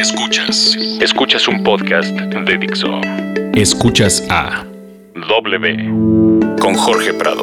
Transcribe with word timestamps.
Escuchas. 0.00 0.78
Escuchas 0.98 1.46
un 1.46 1.62
podcast 1.62 2.08
de 2.08 2.56
Dixo. 2.56 3.02
Escuchas 3.52 4.24
a 4.30 4.64
W 5.28 6.56
con 6.58 6.72
Jorge 6.72 7.12
Prado 7.12 7.42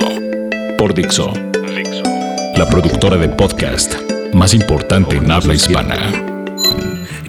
por 0.76 0.92
Dixo. 0.96 1.32
Dixo. 1.76 2.02
La 2.58 2.68
productora 2.68 3.16
de 3.18 3.30
podcast 3.30 3.94
más 4.34 4.56
importante 4.56 5.18
en 5.18 5.30
habla 5.30 5.54
hispana. 5.54 6.12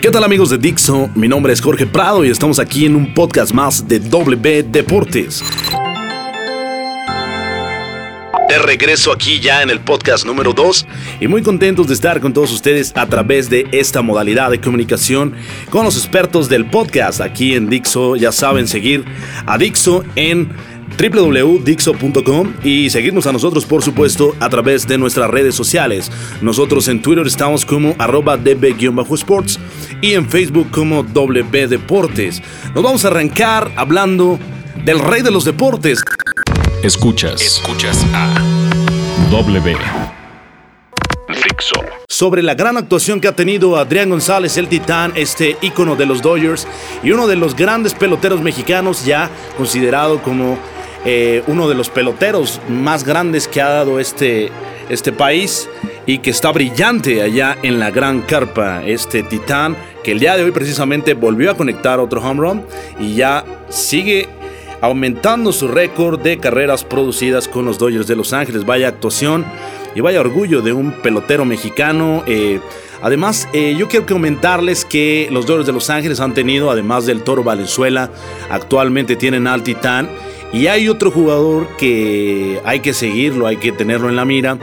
¿Qué 0.00 0.10
tal 0.10 0.24
amigos 0.24 0.48
de 0.48 0.56
Dixo? 0.56 1.10
Mi 1.14 1.28
nombre 1.28 1.52
es 1.52 1.60
Jorge 1.60 1.84
Prado 1.84 2.24
y 2.24 2.30
estamos 2.30 2.58
aquí 2.58 2.86
en 2.86 2.96
un 2.96 3.12
podcast 3.12 3.52
más 3.52 3.86
de 3.86 4.00
W 4.00 4.62
Deportes. 4.62 5.44
De 8.48 8.58
regreso 8.58 9.12
aquí 9.12 9.40
ya 9.40 9.62
en 9.62 9.68
el 9.68 9.78
podcast 9.80 10.24
número 10.24 10.54
2 10.54 10.86
y 11.20 11.28
muy 11.28 11.42
contentos 11.42 11.86
de 11.86 11.92
estar 11.92 12.18
con 12.20 12.32
todos 12.32 12.50
ustedes 12.50 12.92
a 12.96 13.06
través 13.06 13.50
de 13.50 13.66
esta 13.72 14.00
modalidad 14.00 14.50
de 14.50 14.58
comunicación 14.58 15.34
con 15.68 15.84
los 15.84 15.96
expertos 15.98 16.48
del 16.48 16.64
podcast 16.64 17.20
aquí 17.20 17.54
en 17.54 17.68
Dixo. 17.68 18.16
Ya 18.16 18.32
saben 18.32 18.66
seguir 18.66 19.04
a 19.44 19.58
Dixo 19.58 20.02
en 20.16 20.48
www.dixo.com 20.98 22.54
y 22.64 22.88
seguirnos 22.88 23.26
a 23.26 23.32
nosotros 23.32 23.66
por 23.66 23.82
supuesto 23.82 24.34
a 24.40 24.48
través 24.48 24.86
de 24.88 24.96
nuestras 24.96 25.30
redes 25.30 25.54
sociales. 25.54 26.10
Nosotros 26.40 26.88
en 26.88 27.02
Twitter 27.02 27.26
estamos 27.26 27.66
como 27.66 27.94
arroba 27.98 28.38
db-sports 28.38 29.60
y 30.00 30.14
en 30.14 30.28
Facebook 30.28 30.70
como 30.70 31.02
W 31.02 31.68
Deportes. 31.68 32.42
Nos 32.74 32.82
vamos 32.82 33.04
a 33.04 33.08
arrancar 33.08 33.70
hablando 33.76 34.38
del 34.84 35.00
rey 35.00 35.20
de 35.20 35.30
los 35.30 35.44
deportes. 35.44 36.02
Escuchas. 36.82 37.42
Escuchas 37.42 38.06
a 38.14 38.34
W. 39.32 39.76
Dixo. 41.42 41.74
Sobre 42.08 42.40
la 42.40 42.54
gran 42.54 42.76
actuación 42.76 43.20
que 43.20 43.26
ha 43.26 43.34
tenido 43.34 43.76
Adrián 43.76 44.08
González, 44.08 44.56
el 44.58 44.68
titán, 44.68 45.12
este 45.16 45.56
ícono 45.60 45.96
de 45.96 46.06
los 46.06 46.22
Dodgers 46.22 46.68
y 47.02 47.10
uno 47.10 47.26
de 47.26 47.34
los 47.34 47.56
grandes 47.56 47.94
peloteros 47.94 48.40
mexicanos, 48.42 49.04
ya 49.04 49.28
considerado 49.56 50.22
como 50.22 50.56
eh, 51.04 51.42
uno 51.48 51.68
de 51.68 51.74
los 51.74 51.90
peloteros 51.90 52.60
más 52.68 53.02
grandes 53.02 53.48
que 53.48 53.60
ha 53.60 53.68
dado 53.68 53.98
este, 53.98 54.52
este 54.88 55.10
país 55.10 55.68
y 56.06 56.18
que 56.18 56.30
está 56.30 56.52
brillante 56.52 57.22
allá 57.22 57.58
en 57.62 57.80
la 57.80 57.90
gran 57.90 58.22
carpa, 58.22 58.84
este 58.86 59.24
titán 59.24 59.76
que 60.04 60.12
el 60.12 60.20
día 60.20 60.36
de 60.36 60.44
hoy 60.44 60.52
precisamente 60.52 61.14
volvió 61.14 61.50
a 61.50 61.56
conectar 61.56 61.98
otro 61.98 62.22
home 62.22 62.40
run 62.40 62.66
y 63.00 63.16
ya 63.16 63.44
sigue 63.68 64.28
aumentando 64.80 65.52
su 65.52 65.68
récord 65.68 66.20
de 66.20 66.38
carreras 66.38 66.84
producidas 66.84 67.48
con 67.48 67.64
los 67.64 67.78
Dodgers 67.78 68.06
de 68.06 68.16
Los 68.16 68.32
Ángeles. 68.32 68.64
Vaya 68.64 68.88
actuación 68.88 69.44
y 69.94 70.00
vaya 70.00 70.20
orgullo 70.20 70.62
de 70.62 70.72
un 70.72 70.92
pelotero 70.92 71.44
mexicano. 71.44 72.22
Eh, 72.26 72.60
además, 73.02 73.48
eh, 73.52 73.74
yo 73.76 73.88
quiero 73.88 74.06
comentarles 74.06 74.84
que 74.84 75.28
los 75.30 75.46
Dodgers 75.46 75.66
de 75.66 75.72
Los 75.72 75.90
Ángeles 75.90 76.20
han 76.20 76.34
tenido, 76.34 76.70
además 76.70 77.06
del 77.06 77.22
Toro 77.22 77.42
Valenzuela, 77.42 78.10
actualmente 78.50 79.16
tienen 79.16 79.46
al 79.46 79.62
Titán. 79.62 80.08
Y 80.52 80.68
hay 80.68 80.88
otro 80.88 81.10
jugador 81.10 81.68
que 81.76 82.60
hay 82.64 82.80
que 82.80 82.94
seguirlo, 82.94 83.46
hay 83.46 83.58
que 83.58 83.70
tenerlo 83.70 84.08
en 84.08 84.16
la 84.16 84.24
mira, 84.24 84.56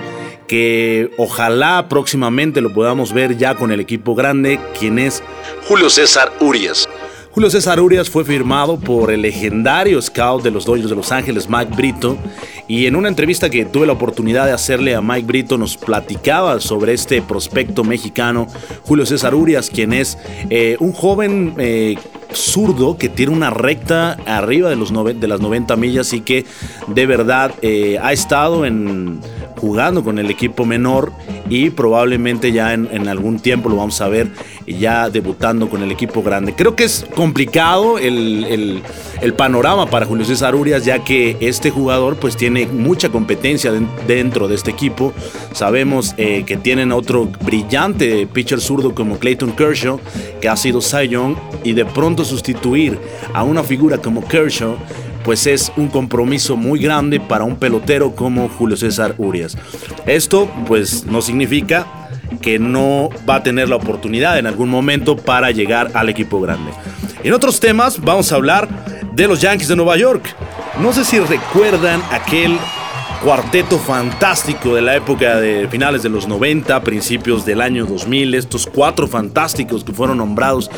que 0.47 1.11
ojalá 1.17 1.87
próximamente 1.89 2.59
lo 2.61 2.73
podamos 2.73 3.13
ver 3.13 3.37
ya 3.37 3.55
con 3.55 3.71
el 3.71 3.79
equipo 3.79 4.15
grande, 4.15 4.59
quien 4.79 4.97
es 4.97 5.21
Julio 5.67 5.89
César 5.91 6.33
Urias. 6.39 6.84
Julio 7.35 7.49
César 7.49 7.81
Urias 7.81 8.09
fue 8.09 8.23
firmado 8.23 8.79
por 8.79 9.11
el 9.11 9.23
legendario 9.23 10.01
scout 10.01 10.41
de 10.41 10.51
los 10.51 10.63
Dodgers 10.63 10.89
de 10.89 10.95
Los 10.95 11.11
Ángeles, 11.11 11.49
Mike 11.49 11.75
Brito, 11.75 12.17
y 12.65 12.85
en 12.85 12.95
una 12.95 13.09
entrevista 13.09 13.49
que 13.49 13.65
tuve 13.65 13.85
la 13.85 13.91
oportunidad 13.91 14.45
de 14.45 14.53
hacerle 14.53 14.95
a 14.95 15.01
Mike 15.01 15.27
Brito 15.27 15.57
nos 15.57 15.75
platicaba 15.75 16.61
sobre 16.61 16.93
este 16.93 17.21
prospecto 17.21 17.83
mexicano, 17.83 18.47
Julio 18.83 19.05
César 19.05 19.35
Urias, 19.35 19.69
quien 19.69 19.91
es 19.91 20.17
eh, 20.49 20.77
un 20.79 20.93
joven 20.93 21.55
eh, 21.57 21.97
zurdo 22.31 22.97
que 22.97 23.09
tiene 23.09 23.33
una 23.33 23.49
recta 23.49 24.13
arriba 24.25 24.69
de, 24.69 24.77
los 24.77 24.93
de 24.93 25.27
las 25.27 25.41
90 25.41 25.75
millas 25.75 26.13
y 26.13 26.21
que 26.21 26.45
de 26.87 27.05
verdad 27.05 27.53
eh, 27.61 27.99
ha 28.01 28.13
estado 28.13 28.65
en 28.65 29.19
jugando 29.57 30.03
con 30.03 30.19
el 30.19 30.29
equipo 30.29 30.65
menor 30.65 31.11
y 31.49 31.69
probablemente 31.69 32.51
ya 32.51 32.73
en, 32.73 33.07
algún 33.07 33.39
tiempo 33.39 33.69
lo 33.69 33.77
vamos 33.77 34.01
a 34.01 34.07
ver 34.09 34.31
ya 34.67 35.09
debutando 35.09 35.69
con 35.69 35.83
el 35.83 35.91
equipo 35.91 36.23
grande. 36.23 36.53
Creo 36.55 36.75
que 36.75 36.83
es 36.85 37.05
complicado 37.15 37.97
el, 37.99 38.81
panorama 39.37 39.87
para 39.87 40.05
Julio 40.05 40.25
César 40.25 40.55
Urias 40.55 40.85
ya 40.85 41.03
que 41.03 41.35
este 41.39 41.71
jugador 41.71 42.15
pues 42.17 42.37
tiene 42.37 42.67
mucha 42.67 43.09
competencia 43.09 43.71
dentro 44.07 44.47
de 44.47 44.55
este 44.55 44.71
equipo. 44.71 45.13
Sabemos 45.53 46.13
eh, 46.17 46.43
que 46.45 46.57
tienen 46.57 46.91
otro 46.91 47.25
brillante 47.43 48.27
pitcher 48.27 48.61
zurdo 48.61 48.95
como 48.95 49.17
Clayton 49.17 49.51
Kershaw 49.53 49.99
que 50.41 50.49
ha 50.49 50.55
sido 50.55 50.81
Cy 50.81 51.09
Young 51.09 51.35
y 51.63 51.73
de 51.73 51.85
pronto 51.85 52.23
sustituir 52.23 52.99
a 53.33 53.43
una 53.43 53.63
figura 53.63 53.97
como 53.97 54.25
Kershaw 54.27 54.77
pues 55.25 55.47
es 55.47 55.71
un 55.75 55.87
compromiso 55.87 56.55
muy 56.55 56.79
grande 56.79 57.19
para 57.19 57.43
un 57.43 57.55
pelotero 57.55 58.15
como 58.15 58.47
Julio 58.47 58.77
César 58.77 59.15
Urias. 59.17 59.57
Esto 60.05 60.47
pues 60.67 61.03
no 61.05 61.19
significa 61.21 62.04
que 62.37 62.59
no 62.59 63.09
va 63.27 63.35
a 63.35 63.43
tener 63.43 63.69
la 63.69 63.75
oportunidad 63.75 64.37
en 64.39 64.47
algún 64.47 64.69
momento 64.69 65.15
para 65.15 65.51
llegar 65.51 65.91
al 65.93 66.09
equipo 66.09 66.39
grande. 66.41 66.71
En 67.23 67.33
otros 67.33 67.59
temas 67.59 67.99
vamos 67.99 68.31
a 68.31 68.35
hablar 68.35 68.67
de 69.13 69.27
los 69.27 69.41
Yankees 69.41 69.67
de 69.67 69.75
Nueva 69.75 69.97
York. 69.97 70.23
No 70.79 70.93
sé 70.93 71.05
si 71.05 71.19
recuerdan 71.19 72.01
aquel 72.11 72.57
cuarteto 73.23 73.79
fantástico 73.79 74.75
de 74.75 74.81
la 74.81 74.95
época 74.95 75.37
de 75.37 75.67
finales 75.67 76.03
de 76.03 76.09
los 76.09 76.27
90, 76.27 76.83
principios 76.83 77.45
del 77.45 77.61
año 77.61 77.85
2000, 77.85 78.35
estos 78.35 78.67
cuatro 78.67 79.07
fantásticos 79.07 79.83
que 79.83 79.93
fueron 79.93 80.17
nombrados 80.17 80.69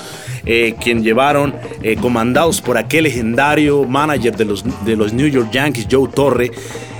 eh, 0.45 0.75
quien 0.81 1.03
llevaron, 1.03 1.53
eh, 1.81 1.97
comandados 1.97 2.62
por 2.62 2.78
aquel 2.78 3.03
legendario 3.03 3.84
manager 3.84 4.38
de 4.38 4.45
los, 4.45 4.63
de 4.85 4.95
los 4.95 5.12
New 5.12 5.28
York 5.28 5.50
Yankees, 5.51 5.88
Joe 5.91 6.07
Torre. 6.07 6.51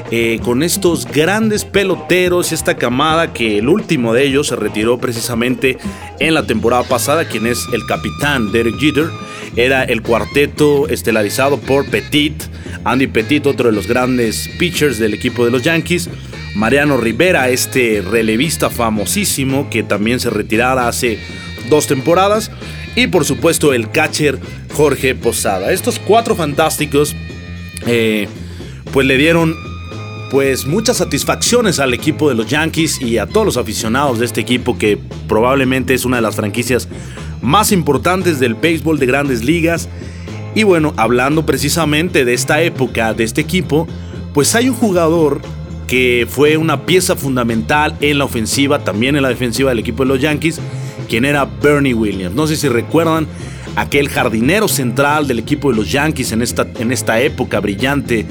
Eh, 0.10 0.40
con 0.42 0.64
estos 0.64 1.06
grandes 1.06 1.66
peloteros, 1.66 2.54
esta 2.54 2.78
camada 2.78 3.34
que 3.34 3.58
el 3.58 3.68
último 3.68 4.14
de 4.14 4.26
ellos 4.26 4.48
se 4.48 4.56
retiró 4.56 4.98
precisamente 5.00 5.78
en 6.20 6.34
la 6.34 6.48
temporada 6.48 6.84
pasada, 6.84 7.26
quien 7.26 7.46
es 7.46 7.60
el 7.74 7.86
capitán 7.86 8.54
Derek 8.54 8.80
Jeter, 8.80 9.08
era 9.58 9.84
el 9.84 10.02
cuarteto 10.02 10.88
estelarizado 10.88 11.58
por 11.58 11.86
Petit, 11.90 12.42
Andy 12.86 13.08
Petit, 13.08 13.46
otro 13.48 13.70
de 13.70 13.76
los 13.76 13.88
grandes 13.88 14.50
pitchers 14.58 14.98
del 14.98 15.14
equipo 15.14 15.44
de 15.44 15.52
los 15.52 15.64
Yankees, 15.64 16.10
Mariano 16.56 16.96
Rivera, 16.96 17.50
este 17.50 18.02
relevista 18.02 18.70
famosísimo 18.70 19.70
que 19.70 19.84
también 19.84 20.22
se 20.22 20.30
retirara 20.30 20.88
hace 20.88 21.20
dos 21.70 21.86
temporadas, 21.86 22.50
y 22.96 23.08
por 23.08 23.26
supuesto 23.26 23.74
el 23.74 23.92
catcher 23.92 24.40
Jorge 24.74 25.16
Posada. 25.16 25.74
Estos 25.74 26.00
cuatro 26.00 26.34
fantásticos 26.34 27.14
eh, 27.86 28.30
pues 28.94 29.06
le 29.06 29.18
dieron 29.18 29.67
pues 30.30 30.66
muchas 30.66 30.98
satisfacciones 30.98 31.80
al 31.80 31.94
equipo 31.94 32.30
de 32.30 32.36
los 32.36 32.48
Yankees 32.48 33.02
y 33.02 33.18
a 33.18 33.28
todos 33.28 33.46
los 33.46 33.58
aficionados 33.58 34.20
de 34.20 34.26
este 34.26 34.42
equipo 34.42 34.78
que 34.78 34.98
probablemente 35.28 35.94
es 35.94 36.06
una 36.06 36.18
de 36.18 36.22
las 36.22 36.36
franquicias 36.36 36.88
más 37.42 37.72
importantes 37.72 38.40
del 38.40 38.56
béisbol 38.56 39.00
de 39.00 39.06
grandes 39.06 39.44
ligas. 39.44 39.88
Y 40.54 40.64
bueno, 40.64 40.94
hablando 40.98 41.46
precisamente 41.46 42.26
de 42.26 42.34
esta 42.34 42.62
época, 42.62 43.14
de 43.14 43.24
este 43.24 43.42
equipo, 43.42 43.88
pues 44.34 44.54
hay 44.56 44.70
un 44.70 44.76
jugador 44.76 45.42
que 45.88 46.28
fue 46.30 46.58
una 46.58 46.86
pieza 46.86 47.16
fundamental 47.16 47.96
en 48.02 48.18
la 48.18 48.26
ofensiva, 48.26 48.84
también 48.84 49.16
en 49.16 49.24
la 49.24 49.30
defensiva 49.30 49.70
del 49.70 49.80
equipo 49.80 50.04
de 50.04 50.10
los 50.10 50.20
Yankees, 50.20 50.60
quien 51.08 51.24
era 51.24 51.46
Bernie 51.46 51.94
Williams. 51.94 52.36
No 52.36 52.48
sé 52.48 52.58
si 52.58 52.68
recuerdan 52.68 53.28
aquel 53.78 54.10
jardinero 54.10 54.68
central 54.68 55.28
del 55.28 55.40
equipo 55.40 55.70
de 55.70 55.78
los 55.78 55.92
Yankees 55.92 56.32
en 56.34 56.42
esta, 56.42 56.68
en 56.80 56.92
esta 56.92 57.22
época 57.22 57.60
brillante 57.60 58.26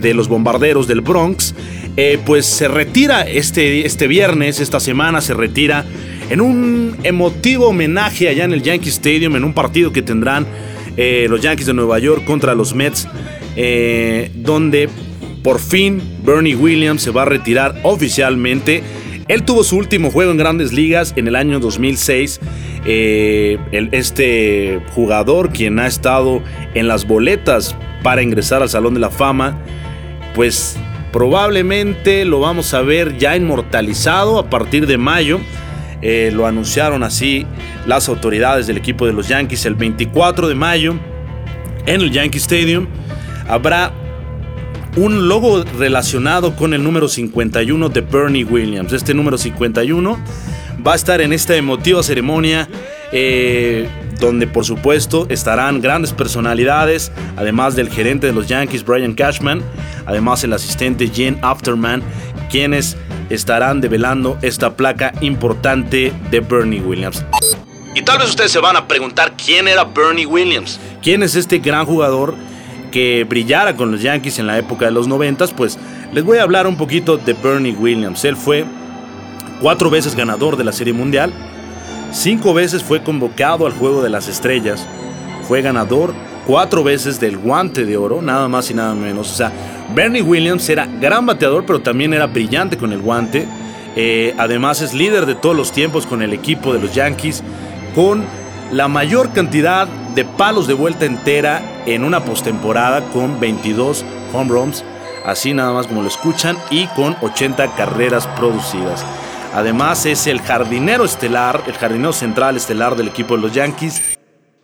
de 0.00 0.14
los 0.14 0.28
bombarderos 0.28 0.86
del 0.86 1.00
Bronx. 1.00 1.54
Eh, 1.96 2.18
pues 2.24 2.46
se 2.46 2.68
retira 2.68 3.22
este, 3.22 3.86
este 3.86 4.06
viernes, 4.06 4.60
esta 4.60 4.80
semana 4.80 5.20
se 5.20 5.34
retira 5.34 5.84
en 6.30 6.40
un 6.40 6.96
emotivo 7.02 7.68
homenaje 7.68 8.28
allá 8.28 8.44
en 8.44 8.52
el 8.52 8.62
Yankee 8.62 8.90
Stadium, 8.90 9.36
en 9.36 9.44
un 9.44 9.52
partido 9.52 9.92
que 9.92 10.02
tendrán 10.02 10.46
eh, 10.96 11.26
los 11.28 11.40
Yankees 11.40 11.66
de 11.66 11.74
Nueva 11.74 11.98
York 11.98 12.24
contra 12.24 12.54
los 12.54 12.74
Mets, 12.74 13.08
eh, 13.56 14.30
donde 14.34 14.88
por 15.42 15.58
fin 15.58 16.00
Bernie 16.24 16.54
Williams 16.54 17.02
se 17.02 17.10
va 17.10 17.22
a 17.22 17.24
retirar 17.24 17.80
oficialmente 17.82 18.82
él 19.28 19.42
tuvo 19.42 19.62
su 19.62 19.76
último 19.76 20.10
juego 20.10 20.30
en 20.30 20.38
grandes 20.38 20.72
ligas 20.72 21.12
en 21.16 21.28
el 21.28 21.36
año 21.36 21.60
2006. 21.60 22.40
Eh, 22.86 23.58
este 23.92 24.80
jugador, 24.94 25.50
quien 25.50 25.78
ha 25.78 25.86
estado 25.86 26.42
en 26.74 26.88
las 26.88 27.06
boletas 27.06 27.76
para 28.02 28.22
ingresar 28.22 28.62
al 28.62 28.70
Salón 28.70 28.94
de 28.94 29.00
la 29.00 29.10
Fama, 29.10 29.62
pues 30.38 30.76
probablemente 31.12 32.24
lo 32.24 32.38
vamos 32.38 32.72
a 32.72 32.80
ver 32.82 33.18
ya 33.18 33.36
inmortalizado 33.36 34.38
a 34.38 34.48
partir 34.48 34.86
de 34.86 34.96
mayo. 34.96 35.40
Eh, 36.00 36.30
lo 36.32 36.46
anunciaron 36.46 37.02
así 37.02 37.44
las 37.86 38.08
autoridades 38.08 38.68
del 38.68 38.76
equipo 38.76 39.04
de 39.04 39.12
los 39.12 39.26
Yankees 39.26 39.66
el 39.66 39.74
24 39.74 40.46
de 40.46 40.54
mayo 40.54 40.94
en 41.86 42.02
el 42.02 42.12
Yankee 42.12 42.38
Stadium. 42.38 42.86
Habrá 43.48 43.90
un 44.94 45.26
logo 45.26 45.64
relacionado 45.76 46.54
con 46.54 46.72
el 46.72 46.84
número 46.84 47.08
51 47.08 47.88
de 47.88 48.00
Bernie 48.00 48.44
Williams. 48.44 48.92
Este 48.92 49.14
número 49.14 49.38
51 49.38 50.18
va 50.86 50.92
a 50.92 50.94
estar 50.94 51.20
en 51.20 51.32
esta 51.32 51.56
emotiva 51.56 52.00
ceremonia 52.04 52.68
eh, 53.10 53.88
donde 54.18 54.46
por 54.46 54.64
supuesto 54.64 55.26
estarán 55.28 55.80
grandes 55.80 56.12
personalidades, 56.12 57.12
además 57.36 57.76
del 57.76 57.88
gerente 57.88 58.26
de 58.26 58.32
los 58.32 58.48
Yankees, 58.48 58.84
Brian 58.84 59.14
Cashman, 59.14 59.62
además 60.06 60.44
el 60.44 60.52
asistente 60.52 61.08
Jen 61.08 61.38
Afterman, 61.42 62.02
quienes 62.50 62.96
estarán 63.30 63.80
develando 63.80 64.38
esta 64.42 64.76
placa 64.76 65.12
importante 65.20 66.12
de 66.30 66.40
Bernie 66.40 66.80
Williams. 66.80 67.24
Y 67.94 68.02
tal 68.02 68.18
vez 68.18 68.28
ustedes 68.28 68.52
se 68.52 68.60
van 68.60 68.76
a 68.76 68.86
preguntar 68.86 69.32
quién 69.36 69.66
era 69.66 69.84
Bernie 69.84 70.26
Williams. 70.26 70.78
¿Quién 71.02 71.22
es 71.22 71.34
este 71.34 71.58
gran 71.58 71.84
jugador 71.84 72.34
que 72.92 73.24
brillara 73.28 73.76
con 73.76 73.90
los 73.90 74.02
Yankees 74.02 74.38
en 74.38 74.46
la 74.46 74.58
época 74.58 74.84
de 74.84 74.92
los 74.92 75.08
90? 75.08 75.48
Pues 75.48 75.78
les 76.12 76.24
voy 76.24 76.38
a 76.38 76.42
hablar 76.42 76.66
un 76.66 76.76
poquito 76.76 77.16
de 77.16 77.32
Bernie 77.32 77.72
Williams. 77.72 78.24
Él 78.24 78.36
fue 78.36 78.64
cuatro 79.60 79.90
veces 79.90 80.14
ganador 80.14 80.56
de 80.56 80.64
la 80.64 80.72
Serie 80.72 80.92
Mundial, 80.92 81.32
cinco 82.12 82.54
veces 82.54 82.82
fue 82.82 83.02
convocado 83.02 83.66
al 83.66 83.72
Juego 83.72 84.02
de 84.02 84.10
las 84.10 84.28
Estrellas, 84.28 84.86
fue 85.46 85.62
ganador 85.62 86.14
cuatro 86.46 86.82
veces 86.82 87.20
del 87.20 87.36
guante 87.36 87.84
de 87.84 87.98
oro, 87.98 88.22
nada 88.22 88.48
más 88.48 88.70
y 88.70 88.74
nada 88.74 88.94
menos. 88.94 89.30
O 89.30 89.34
sea, 89.34 89.52
Bernie 89.94 90.22
Williams 90.22 90.68
era 90.70 90.86
gran 90.86 91.26
bateador, 91.26 91.64
pero 91.66 91.80
también 91.80 92.14
era 92.14 92.26
brillante 92.26 92.78
con 92.78 92.92
el 92.92 93.02
guante. 93.02 93.46
Eh, 93.96 94.34
además 94.38 94.80
es 94.80 94.94
líder 94.94 95.26
de 95.26 95.34
todos 95.34 95.54
los 95.54 95.72
tiempos 95.72 96.06
con 96.06 96.22
el 96.22 96.32
equipo 96.32 96.72
de 96.72 96.80
los 96.80 96.94
Yankees, 96.94 97.42
con 97.94 98.24
la 98.72 98.88
mayor 98.88 99.32
cantidad 99.32 99.86
de 100.14 100.24
palos 100.24 100.66
de 100.66 100.74
vuelta 100.74 101.04
entera 101.04 101.62
en 101.86 102.02
una 102.02 102.24
postemporada 102.24 103.02
con 103.10 103.40
22 103.40 104.04
home 104.32 104.50
runs, 104.50 104.84
así 105.26 105.52
nada 105.52 105.72
más 105.72 105.86
como 105.86 106.02
lo 106.02 106.08
escuchan, 106.08 106.56
y 106.70 106.86
con 106.88 107.16
80 107.20 107.74
carreras 107.74 108.26
producidas. 108.26 109.04
Además 109.54 110.06
es 110.06 110.26
el 110.26 110.40
jardinero 110.40 111.04
estelar, 111.04 111.64
el 111.66 111.74
jardinero 111.74 112.12
central 112.12 112.56
estelar 112.56 112.96
del 112.96 113.08
equipo 113.08 113.36
de 113.36 113.42
los 113.42 113.52
Yankees, 113.52 114.02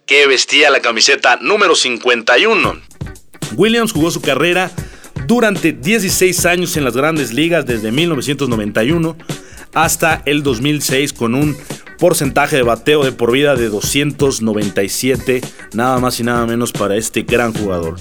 que 0.06 0.26
vestía 0.26 0.70
la 0.70 0.80
camiseta 0.80 1.38
número 1.40 1.74
51. 1.74 2.80
Williams 3.56 3.92
jugó 3.92 4.10
su 4.10 4.20
carrera 4.20 4.70
durante 5.26 5.72
16 5.72 6.46
años 6.46 6.76
en 6.76 6.84
las 6.84 6.96
grandes 6.96 7.32
ligas 7.32 7.64
desde 7.64 7.90
1991 7.90 9.16
hasta 9.74 10.22
el 10.24 10.42
2006 10.42 11.12
con 11.12 11.34
un 11.34 11.56
porcentaje 11.98 12.56
de 12.56 12.62
bateo 12.62 13.04
de 13.04 13.12
por 13.12 13.32
vida 13.32 13.56
de 13.56 13.68
297, 13.68 15.40
nada 15.72 15.98
más 15.98 16.20
y 16.20 16.22
nada 16.22 16.46
menos 16.46 16.72
para 16.72 16.96
este 16.96 17.22
gran 17.22 17.52
jugador. 17.52 17.96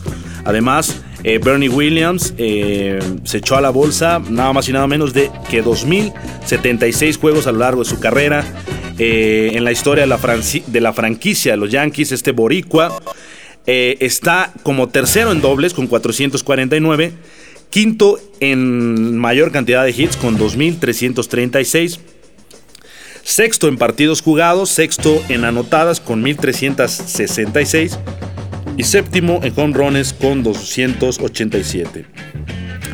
Además, 0.45 1.01
eh, 1.24 1.40
Bernie 1.40 1.70
Williams 1.70 2.34
eh, 2.38 3.00
se 3.24 3.38
echó 3.38 3.56
a 3.56 3.62
la 3.62 3.70
bolsa 3.70 4.22
nada 4.30 4.52
más 4.52 4.68
y 4.68 4.74
nada 4.74 4.88
menos 4.88 5.14
de 5.14 5.31
que 5.50 5.64
2.076 5.64 7.18
juegos 7.18 7.48
a 7.48 7.52
lo 7.52 7.60
largo 7.60 7.84
de 7.84 7.90
su 7.90 8.00
carrera. 8.00 8.44
Eh, 9.00 9.52
en 9.54 9.64
la 9.64 9.72
historia 9.72 10.04
de 10.04 10.08
la, 10.08 10.20
de 10.68 10.81
la, 10.81 10.94
franquicia 10.94 11.54
de 11.54 11.58
los 11.58 11.72
Yankees, 11.72 12.12
este 12.12 12.31
Boricua 12.31 13.02
está 13.66 14.52
como 14.62 14.90
tercero 14.90 15.31
en 15.31 15.42
dobles 15.42 15.74
con 15.74 15.88
449, 15.88 17.14
quinto 17.70 18.20
en 18.40 19.18
mayor 19.18 19.52
cantidad 19.52 19.84
de 19.84 19.92
hits 19.92 20.18
con 20.18 20.38
2.336. 20.38 22.00
Sexto 23.24 23.70
en 23.70 23.78
partidos 23.78 24.22
jugados, 24.22 24.70
sexto 24.70 25.24
en 25.30 25.46
anotadas 25.46 26.02
con 26.02 26.22
1366 26.22 27.98
y 28.78 28.84
séptimo 28.84 29.40
en 29.44 29.54
home 29.56 29.74
runs 29.74 30.14
con 30.14 30.44
287. 30.44 32.06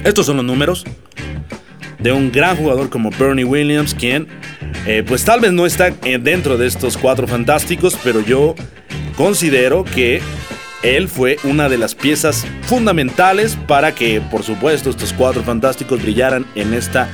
Estos 0.04 0.26
son 0.26 0.38
los 0.38 0.46
números 0.46 0.86
de 2.00 2.12
un 2.12 2.32
gran 2.32 2.56
jugador 2.56 2.90
como 2.90 3.10
Bernie 3.12 3.44
Williams, 3.44 3.94
quien 3.94 4.28
eh, 4.86 5.04
pues 5.06 5.24
tal 5.26 5.42
vez 5.42 5.52
no 5.52 5.66
está 5.66 5.94
eh, 6.04 6.18
dentro 6.22 6.58
de 6.58 6.68
estos 6.68 6.98
cuatro 6.98 7.28
fantásticos, 7.28 7.98
pero 8.04 8.22
yo 8.22 8.56
considero 9.18 9.84
que 9.84 10.22
él 10.82 11.10
fue 11.10 11.38
una 11.44 11.68
de 11.68 11.78
las 11.78 11.94
piezas 11.94 12.46
fundamentales 12.64 13.58
para 13.68 13.94
que, 13.94 14.22
por 14.22 14.44
supuesto, 14.44 14.90
estos 14.90 15.12
cuatro 15.12 15.44
fantásticos 15.44 16.02
brillaran 16.02 16.46
en 16.56 16.74
esta 16.74 17.10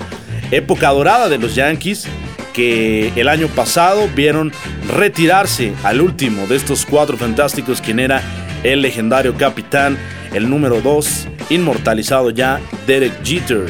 época 0.52 0.90
dorada 0.90 1.30
de 1.30 1.40
los 1.40 1.56
Yankees 1.56 2.08
que 2.54 3.12
el 3.16 3.28
año 3.28 3.48
pasado 3.50 4.08
vieron 4.16 4.52
retirarse 4.96 5.74
al 5.84 6.00
último 6.00 6.48
de 6.48 6.56
estos 6.56 6.86
cuatro 6.86 7.18
fantásticos, 7.18 7.82
quien 7.82 8.00
era 8.00 8.22
el 8.66 8.82
legendario 8.82 9.36
capitán, 9.36 9.96
el 10.34 10.50
número 10.50 10.82
2, 10.82 11.28
inmortalizado 11.52 12.32
ya, 12.32 12.60
Derek 12.88 13.24
Jeter. 13.24 13.66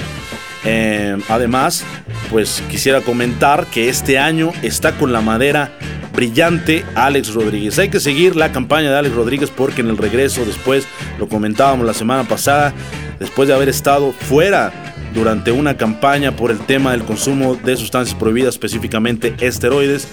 Eh, 0.64 1.18
además, 1.28 1.84
pues 2.32 2.64
quisiera 2.72 3.02
comentar 3.02 3.66
que 3.68 3.90
este 3.90 4.18
año 4.18 4.52
está 4.62 4.94
con 4.94 5.12
la 5.12 5.20
madera 5.20 5.72
brillante 6.16 6.86
Alex 6.96 7.34
Rodríguez. 7.34 7.78
Hay 7.78 7.90
que 7.90 8.00
seguir 8.00 8.38
la 8.38 8.54
campaña 8.54 8.90
de 8.90 8.98
Alex 8.98 9.16
Rodríguez 9.16 9.52
porque 9.52 9.82
en 9.82 9.90
el 9.90 9.98
regreso 9.98 10.46
después, 10.46 10.88
lo 11.20 11.28
comentábamos 11.28 11.86
la 11.86 11.94
semana 11.94 12.24
pasada, 12.24 12.74
después 13.20 13.50
de 13.50 13.54
haber 13.54 13.68
estado 13.68 14.14
fuera 14.14 14.72
durante 15.14 15.52
una 15.52 15.76
campaña 15.76 16.38
por 16.38 16.52
el 16.52 16.60
tema 16.60 16.94
del 16.94 17.04
consumo 17.04 17.56
de 17.56 17.76
sustancias 17.76 18.18
prohibidas, 18.18 18.56
específicamente 18.56 19.36
esteroides, 19.40 20.08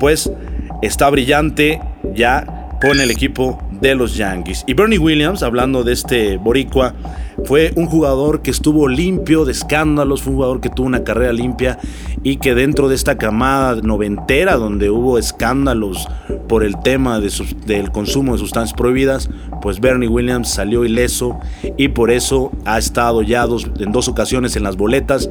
pues 0.00 0.30
está 0.80 1.10
brillante 1.10 1.80
ya 2.14 2.46
con 2.80 2.98
el 2.98 3.10
equipo 3.10 3.62
de 3.82 3.94
los 3.96 4.14
Yankees. 4.14 4.64
Y 4.66 4.74
Bernie 4.74 4.98
Williams, 4.98 5.42
hablando 5.42 5.82
de 5.82 5.92
este 5.92 6.38
boricua, 6.38 6.94
fue 7.44 7.72
un 7.76 7.86
jugador 7.86 8.42
que 8.42 8.50
estuvo 8.50 8.88
limpio 8.88 9.44
de 9.44 9.52
escándalos, 9.52 10.22
fue 10.22 10.32
un 10.32 10.36
jugador 10.36 10.60
que 10.60 10.68
tuvo 10.68 10.86
una 10.86 11.04
carrera 11.04 11.32
limpia 11.32 11.78
y 12.22 12.36
que 12.36 12.54
dentro 12.54 12.88
de 12.88 12.94
esta 12.94 13.16
camada 13.16 13.80
noventera 13.82 14.56
donde 14.56 14.90
hubo 14.90 15.18
escándalos 15.18 16.08
por 16.48 16.64
el 16.64 16.78
tema 16.80 17.20
del 17.20 17.90
consumo 17.90 18.32
de 18.32 18.38
sustancias 18.38 18.76
prohibidas, 18.76 19.30
pues 19.60 19.80
Bernie 19.80 20.08
Williams 20.08 20.50
salió 20.50 20.84
ileso 20.84 21.38
y 21.76 21.88
por 21.88 22.10
eso 22.10 22.50
ha 22.64 22.78
estado 22.78 23.22
ya 23.22 23.46
en 23.78 23.92
dos 23.92 24.08
ocasiones 24.08 24.56
en 24.56 24.62
las 24.62 24.76
boletas 24.76 25.30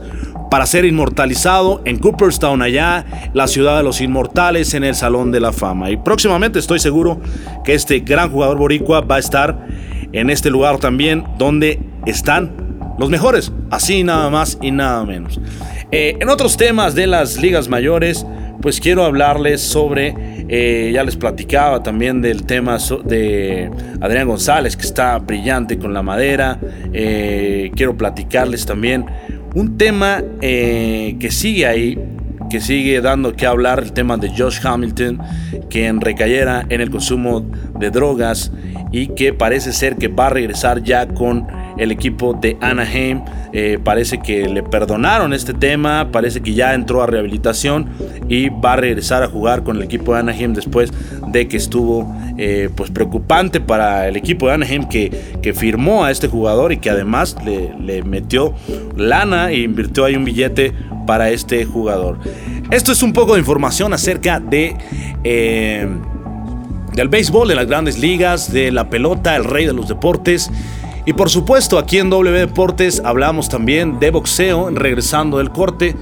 para 0.49 0.65
ser 0.65 0.83
inmortalizado 0.83 1.81
en 1.85 1.97
Cooperstown 1.97 2.61
allá, 2.61 3.05
la 3.33 3.47
ciudad 3.47 3.77
de 3.77 3.83
los 3.83 4.01
inmortales 4.01 4.73
en 4.73 4.83
el 4.83 4.95
Salón 4.95 5.31
de 5.31 5.39
la 5.39 5.53
Fama. 5.53 5.91
Y 5.91 5.97
próximamente 5.97 6.59
estoy 6.59 6.79
seguro 6.79 7.21
que 7.63 7.73
este 7.73 7.99
gran 8.01 8.31
jugador 8.31 8.57
boricua 8.57 8.99
va 9.01 9.15
a 9.15 9.19
estar 9.19 9.67
en 10.11 10.29
este 10.29 10.49
lugar 10.49 10.77
también 10.77 11.23
donde 11.37 11.79
están 12.05 12.71
los 12.97 13.09
mejores, 13.09 13.51
así 13.69 14.03
nada 14.03 14.29
más 14.29 14.57
y 14.61 14.71
nada 14.71 15.03
menos. 15.05 15.39
Eh, 15.91 16.17
en 16.19 16.29
otros 16.29 16.55
temas 16.55 16.95
de 16.95 17.07
las 17.07 17.41
ligas 17.41 17.67
mayores, 17.67 18.25
pues 18.61 18.79
quiero 18.79 19.03
hablarles 19.03 19.59
sobre, 19.59 20.13
eh, 20.47 20.91
ya 20.93 21.03
les 21.03 21.17
platicaba 21.17 21.83
también 21.83 22.21
del 22.21 22.43
tema 22.43 22.77
de 23.03 23.69
Adrián 23.99 24.27
González, 24.27 24.77
que 24.77 24.83
está 24.83 25.17
brillante 25.17 25.77
con 25.79 25.93
la 25.93 26.01
madera. 26.01 26.59
Eh, 26.93 27.71
quiero 27.75 27.97
platicarles 27.97 28.65
también 28.65 29.05
un 29.53 29.77
tema 29.77 30.23
que 30.39 31.27
sigue 31.29 31.65
ahí, 31.65 31.99
que 32.49 32.61
sigue 32.61 33.01
dando 33.01 33.33
que 33.33 33.45
hablar 33.45 33.79
el 33.79 33.91
tema 33.91 34.15
de 34.15 34.29
Josh 34.29 34.59
Hamilton, 34.63 35.19
quien 35.69 35.99
recayera 35.99 36.65
en 36.69 36.81
el 36.81 36.89
consumo 36.89 37.45
de 37.79 37.89
drogas 37.89 38.51
y 38.91 39.07
que 39.07 39.33
parece 39.33 39.73
ser 39.73 39.95
que 39.97 40.07
va 40.07 40.27
a 40.27 40.29
regresar 40.29 40.83
ya 40.83 41.07
con 41.07 41.47
el 41.77 41.91
equipo 41.91 42.33
de 42.33 42.57
Anaheim. 42.61 43.21
Eh, 43.53 43.79
parece 43.83 44.19
que 44.19 44.47
le 44.47 44.63
perdonaron 44.63 45.33
este 45.33 45.53
tema, 45.53 46.09
parece 46.11 46.41
que 46.41 46.53
ya 46.53 46.73
entró 46.73 47.01
a 47.01 47.07
rehabilitación 47.07 47.89
y 48.29 48.49
va 48.49 48.73
a 48.73 48.75
regresar 48.77 49.23
a 49.23 49.27
jugar 49.27 49.63
con 49.63 49.77
el 49.77 49.83
equipo 49.83 50.13
de 50.13 50.19
Anaheim 50.19 50.53
después 50.53 50.91
de 51.27 51.47
que 51.47 51.57
estuvo 51.57 52.13
eh, 52.37 52.69
pues 52.75 52.91
preocupante 52.91 53.59
para 53.59 54.07
el 54.07 54.15
equipo 54.15 54.47
de 54.47 54.53
Anaheim 54.53 54.87
que, 54.87 55.11
que 55.41 55.53
firmó 55.53 56.05
a 56.05 56.11
este 56.11 56.27
jugador 56.27 56.71
y 56.71 56.77
que 56.77 56.89
además 56.89 57.35
le, 57.43 58.01
metió 58.03 58.53
lana 58.95 59.51
e 59.51 59.59
invirtió 59.59 60.05
ahí 60.05 60.15
un 60.15 60.25
billete 60.25 60.73
para 61.05 61.29
este 61.29 61.65
jugador. 61.65 62.19
Esto 62.71 62.91
es 62.91 63.03
un 63.03 63.13
poco 63.13 63.33
de 63.33 63.39
información 63.39 63.93
acerca 63.93 64.39
de... 64.39 64.75
Eh, 65.23 65.87
del 66.93 67.07
béisbol, 67.07 67.47
de 67.47 67.55
las 67.55 67.67
grandes 67.67 67.97
ligas, 67.99 68.51
de 68.51 68.71
la 68.71 68.89
pelota, 68.89 69.35
el 69.37 69.45
rey 69.45 69.65
de 69.65 69.73
los 69.73 69.87
deportes. 69.87 70.51
Y 71.05 71.13
por 71.13 71.29
supuesto, 71.29 71.79
aquí 71.79 71.97
en 71.97 72.09
W 72.09 72.39
Deportes 72.39 73.01
hablamos 73.03 73.49
también 73.49 73.99
de 73.99 74.11
boxeo, 74.11 74.69
regresando 74.69 75.39
del 75.39 75.49
corte. 75.49 75.95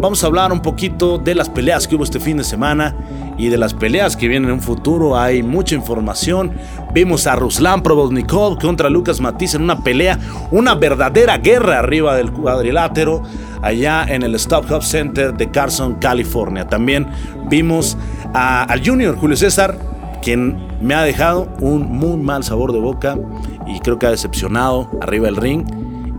Vamos 0.00 0.24
a 0.24 0.26
hablar 0.26 0.50
un 0.50 0.60
poquito 0.60 1.18
de 1.18 1.34
las 1.34 1.48
peleas 1.48 1.86
que 1.86 1.94
hubo 1.94 2.04
este 2.04 2.18
fin 2.20 2.38
de 2.38 2.44
semana 2.44 2.96
y 3.38 3.48
de 3.48 3.58
las 3.58 3.74
peleas 3.74 4.16
que 4.16 4.28
vienen 4.28 4.48
en 4.48 4.54
un 4.54 4.60
futuro. 4.60 5.16
Hay 5.16 5.42
mucha 5.42 5.74
información. 5.74 6.52
Vimos 6.92 7.26
a 7.26 7.36
Ruslan 7.36 7.82
Probotnikov 7.82 8.58
contra 8.58 8.90
Lucas 8.90 9.20
Matiz 9.20 9.54
en 9.54 9.62
una 9.62 9.84
pelea, 9.84 10.18
una 10.50 10.74
verdadera 10.74 11.38
guerra 11.38 11.78
arriba 11.78 12.16
del 12.16 12.32
cuadrilátero, 12.32 13.22
allá 13.62 14.04
en 14.08 14.22
el 14.22 14.34
Stop 14.34 14.70
Hub 14.70 14.82
Center 14.82 15.32
de 15.32 15.50
Carson, 15.50 15.94
California. 15.94 16.66
También 16.66 17.06
vimos 17.48 17.96
al 18.32 18.84
Junior 18.84 19.16
Julio 19.16 19.36
César 19.36 19.78
quien 20.22 20.69
me 20.80 20.94
ha 20.94 21.02
dejado 21.02 21.48
un 21.60 21.82
muy 21.82 22.16
mal 22.16 22.42
sabor 22.44 22.72
de 22.72 22.78
boca 22.78 23.18
y 23.66 23.80
creo 23.80 23.98
que 23.98 24.06
ha 24.06 24.10
decepcionado 24.10 24.90
arriba 25.00 25.26
del 25.26 25.36
ring. 25.36 25.64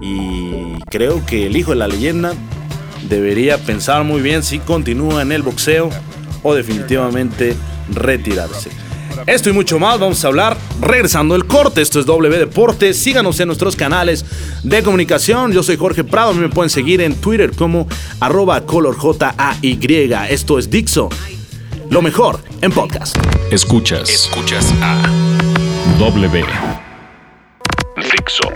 Y 0.02 0.82
creo 0.90 1.26
que 1.26 1.48
el 1.48 1.58
hijo 1.58 1.72
de 1.72 1.78
la 1.78 1.88
leyenda 1.88 2.34
debería 3.08 3.58
pensar 3.58 4.04
muy 4.04 4.22
bien 4.22 4.44
si 4.44 4.60
continúa 4.60 5.22
en 5.22 5.32
el 5.32 5.42
boxeo 5.42 5.90
o 6.44 6.54
definitivamente 6.54 7.56
retirarse. 7.94 8.70
Esto 9.28 9.50
y 9.50 9.54
mucho 9.54 9.78
más 9.78 10.00
vamos 10.00 10.24
a 10.24 10.28
hablar 10.28 10.58
regresando 10.80 11.36
el 11.36 11.46
corte. 11.46 11.82
Esto 11.82 12.00
es 12.00 12.06
W 12.06 12.38
Deportes. 12.40 12.98
Síganos 12.98 13.40
en 13.40 13.48
nuestros 13.48 13.76
canales 13.76 14.26
de 14.64 14.82
comunicación. 14.82 15.52
Yo 15.52 15.64
soy 15.64 15.78
Jorge 15.78 16.04
Prado. 16.04 16.34
Me 16.34 16.50
pueden 16.50 16.70
seguir 16.70 17.02
en 17.02 17.16
Twitter 17.16 17.52
como 17.56 17.88
arroba 18.20 18.62
colorjay. 18.62 19.18
Esto 20.30 20.58
es 20.58 20.70
Dixo. 20.70 21.10
Lo 21.92 22.02
mejor 22.02 22.40
en 22.62 22.72
podcast. 22.72 23.18
Escuchas. 23.52 24.10
Escuchas 24.10 24.74
a 24.82 25.04
W. 26.00 26.46
Dixo. 27.98 28.48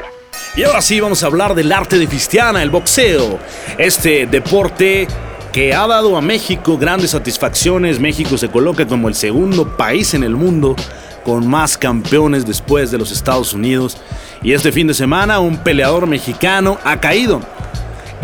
Y 0.56 0.64
ahora 0.64 0.82
sí 0.82 1.02
vamos 1.02 1.22
a 1.22 1.26
hablar 1.26 1.54
del 1.54 1.70
arte 1.74 2.00
de 2.00 2.08
Fistiana, 2.08 2.64
el 2.64 2.70
boxeo. 2.70 3.38
Este 3.78 4.26
deporte 4.26 5.10
que 5.52 5.74
ha 5.74 5.86
dado 5.86 6.16
a 6.16 6.22
México 6.22 6.78
grandes 6.78 7.12
satisfacciones. 7.12 8.00
México 8.00 8.38
se 8.38 8.48
coloca 8.48 8.88
como 8.88 9.10
el 9.10 9.16
segundo 9.16 9.76
país 9.76 10.14
en 10.14 10.24
el 10.24 10.38
mundo 10.38 10.78
con 11.26 11.46
más 11.46 11.78
campeones 11.78 12.46
después 12.46 12.90
de 12.90 13.00
los 13.00 13.12
Estados 13.12 13.52
Unidos. 13.52 13.98
Y 14.44 14.54
este 14.54 14.72
fin 14.72 14.88
de 14.88 14.94
semana 14.94 15.40
un 15.40 15.58
peleador 15.58 16.08
mexicano 16.08 16.78
ha 16.86 17.02
caído. 17.02 17.42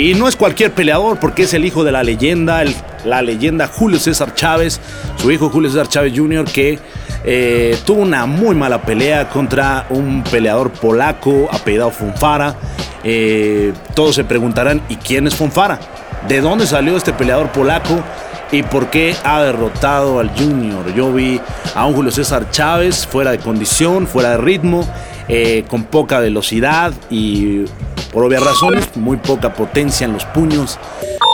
Y 0.01 0.15
no 0.15 0.27
es 0.27 0.35
cualquier 0.35 0.71
peleador 0.71 1.19
porque 1.19 1.43
es 1.43 1.53
el 1.53 1.63
hijo 1.63 1.83
de 1.83 1.91
la 1.91 2.01
leyenda, 2.01 2.63
la 3.05 3.21
leyenda 3.21 3.67
Julio 3.67 3.99
César 3.99 4.33
Chávez, 4.33 4.81
su 5.17 5.29
hijo 5.31 5.49
Julio 5.49 5.69
César 5.69 5.87
Chávez 5.87 6.13
Jr., 6.15 6.43
que 6.45 6.79
eh, 7.23 7.77
tuvo 7.85 8.01
una 8.01 8.25
muy 8.25 8.55
mala 8.55 8.81
pelea 8.81 9.29
contra 9.29 9.85
un 9.91 10.23
peleador 10.23 10.71
polaco 10.71 11.47
apellidado 11.51 11.91
Fonfara. 11.91 12.55
Eh, 13.03 13.73
todos 13.93 14.15
se 14.15 14.23
preguntarán, 14.23 14.81
¿y 14.89 14.95
quién 14.95 15.27
es 15.27 15.35
Fonfara? 15.35 15.79
de 16.27 16.41
dónde 16.41 16.67
salió 16.67 16.97
este 16.97 17.13
peleador 17.13 17.51
polaco 17.51 18.03
y 18.51 18.63
por 18.63 18.89
qué 18.89 19.15
ha 19.23 19.41
derrotado 19.41 20.19
al 20.19 20.29
Junior. 20.29 20.93
Yo 20.93 21.13
vi 21.13 21.39
a 21.73 21.85
un 21.85 21.93
Julio 21.93 22.11
César 22.11 22.49
Chávez 22.51 23.07
fuera 23.07 23.31
de 23.31 23.39
condición, 23.39 24.07
fuera 24.07 24.31
de 24.31 24.37
ritmo, 24.37 24.87
eh, 25.27 25.63
con 25.67 25.83
poca 25.85 26.19
velocidad 26.19 26.93
y 27.09 27.63
por 28.11 28.23
obvias 28.23 28.43
razones, 28.43 28.95
muy 28.95 29.17
poca 29.17 29.53
potencia 29.53 30.05
en 30.05 30.13
los 30.13 30.25
puños. 30.25 30.79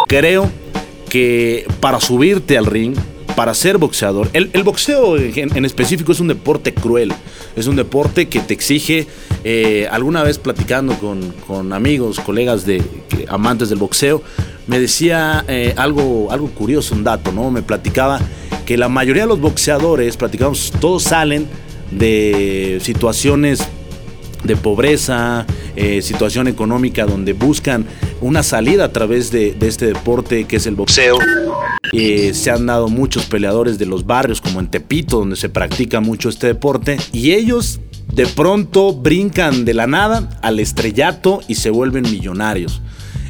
Creo 0.08 0.50
que 1.10 1.66
para 1.80 2.00
subirte 2.00 2.58
al 2.58 2.66
ring, 2.66 2.96
para 3.36 3.54
ser 3.54 3.78
boxeador, 3.78 4.30
el, 4.34 4.64
boxeo 4.64 5.18
en, 5.18 5.66
específico 5.66 6.12
es 6.12 6.20
un 6.20 6.28
deporte 6.28 6.74
cruel, 6.74 7.14
es 7.56 7.68
un 7.68 7.76
deporte 7.76 8.28
que 8.28 8.40
te 8.40 8.54
exige, 8.54 9.06
eh, 9.44 9.88
alguna 9.92 10.24
vez 10.24 10.40
platicando 10.40 10.96
con, 10.96 11.34
con 11.46 11.72
amigos, 11.72 12.20
colegas 12.20 12.66
de 12.66 12.84
amantes 13.28 13.70
del 13.70 13.78
boxeo, 13.78 14.24
me 14.66 14.80
decía 14.80 15.46
eh, 15.48 15.74
algo, 15.78 16.32
algo 16.32 16.50
curioso, 16.50 16.96
un 16.96 17.04
dato, 17.04 17.32
¿no? 17.32 17.52
Me 17.52 17.62
platicaba 17.62 18.20
que 18.66 18.78
la 18.78 18.90
mayoría 18.90 19.24
de 19.24 19.30
los 19.30 19.40
boxeadores, 19.40 20.18
platicamos, 20.18 20.74
todos 20.80 21.04
salen 21.04 21.48
de 21.92 22.80
situaciones 22.82 23.68
de 24.44 24.56
pobreza, 24.56 25.46
eh, 25.76 26.02
situación 26.02 26.48
económica 26.48 27.06
donde 27.06 27.34
buscan 27.34 27.86
una 28.22 28.44
salida 28.44 28.86
a 28.86 28.92
través 28.92 29.32
de, 29.32 29.56
este 29.62 29.88
deporte 29.88 30.46
que 30.46 30.58
es 30.58 30.66
el 30.66 30.76
boxeo. 30.76 31.18
Eh, 31.94 32.34
se 32.34 32.52
han 32.52 32.66
dado 32.66 32.90
muchos 32.90 33.26
peleadores 33.26 33.78
de 33.78 33.86
los 33.86 34.06
barrios 34.06 34.42
como 34.42 34.60
en 34.60 34.68
Tepito 34.68 35.20
donde 35.20 35.36
se 35.36 35.50
practica 35.50 36.02
mucho 36.02 36.30
este 36.30 36.48
deporte 36.48 36.98
y 37.14 37.32
ellos 37.32 37.80
de 38.14 38.26
pronto 38.26 38.94
brincan 38.94 39.64
de 39.66 39.74
la 39.74 39.88
nada 39.88 40.30
al 40.42 40.60
estrellato 40.60 41.42
y 41.48 41.56
se 41.56 41.70
vuelven 41.70 42.04
millonarios. 42.04 42.82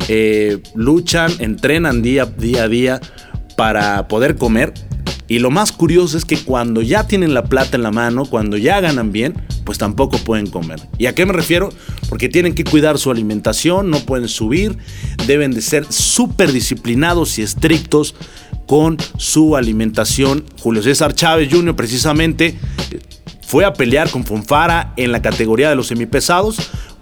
Eh, 0.08 0.60
luchan, 0.76 1.32
entrenan 1.40 2.02
día, 2.02 2.26
día 2.26 2.64
a 2.64 2.68
día 2.68 3.02
para 3.56 4.08
poder 4.08 4.36
comer. 4.36 4.74
Y 5.28 5.40
lo 5.40 5.52
más 5.52 5.72
curioso 5.72 6.18
es 6.18 6.26
que 6.26 6.38
cuando 6.38 6.82
ya 6.82 7.06
tienen 7.08 7.34
la 7.34 7.44
plata 7.46 7.76
en 7.76 7.84
la 7.84 7.92
mano, 7.92 8.26
cuando 8.26 8.58
ya 8.58 8.80
ganan 8.80 9.12
bien, 9.12 9.34
pues 9.66 9.78
tampoco 9.78 10.18
pueden 10.20 10.48
comer. 10.48 10.80
¿Y 10.98 11.08
a 11.08 11.16
qué 11.16 11.26
me 11.26 11.34
refiero? 11.34 11.70
Porque 12.08 12.30
tienen 12.30 12.56
que 12.56 12.64
cuidar 12.64 12.98
su 12.98 13.12
alimentación, 13.12 13.90
no 13.90 14.00
pueden 14.00 14.30
subir, 14.30 14.78
deben 15.26 15.52
de 15.52 15.62
ser 15.62 15.86
súper 15.92 16.52
disciplinados 16.54 17.38
y 17.40 17.42
estrictos 17.42 18.16
con 18.68 18.98
su 19.18 19.56
alimentación. 19.56 20.46
Julio 20.60 20.82
César 20.82 21.14
Chávez 21.14 21.50
Jr. 21.52 21.76
precisamente 21.76 22.58
fue 23.46 23.66
a 23.66 23.74
pelear 23.74 24.10
con 24.10 24.26
Fonfara 24.26 24.94
en 24.98 25.12
la 25.12 25.22
categoría 25.22 25.70
de 25.70 25.76
los 25.76 25.88
semipesados 25.88 26.58